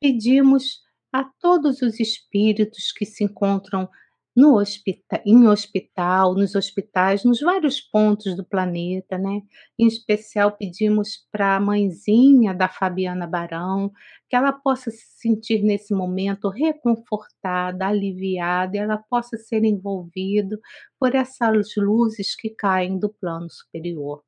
[0.00, 0.80] pedimos
[1.12, 3.88] a todos os espíritos que se encontram
[4.34, 9.42] no hospital, em hospital, nos hospitais, nos vários pontos do planeta, né?
[9.78, 13.92] Em especial pedimos para a mãezinha da Fabiana Barão
[14.28, 20.58] que ela possa se sentir nesse momento reconfortada, aliviada, e ela possa ser envolvida
[20.98, 24.22] por essas luzes que caem do plano superior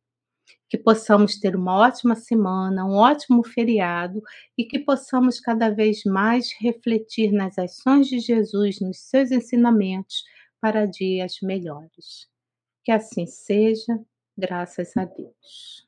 [0.68, 4.22] que possamos ter uma ótima semana, um ótimo feriado
[4.58, 10.24] e que possamos cada vez mais refletir nas ações de Jesus, nos seus ensinamentos
[10.60, 12.28] para dias melhores.
[12.82, 14.00] Que assim seja,
[14.36, 15.86] graças a Deus.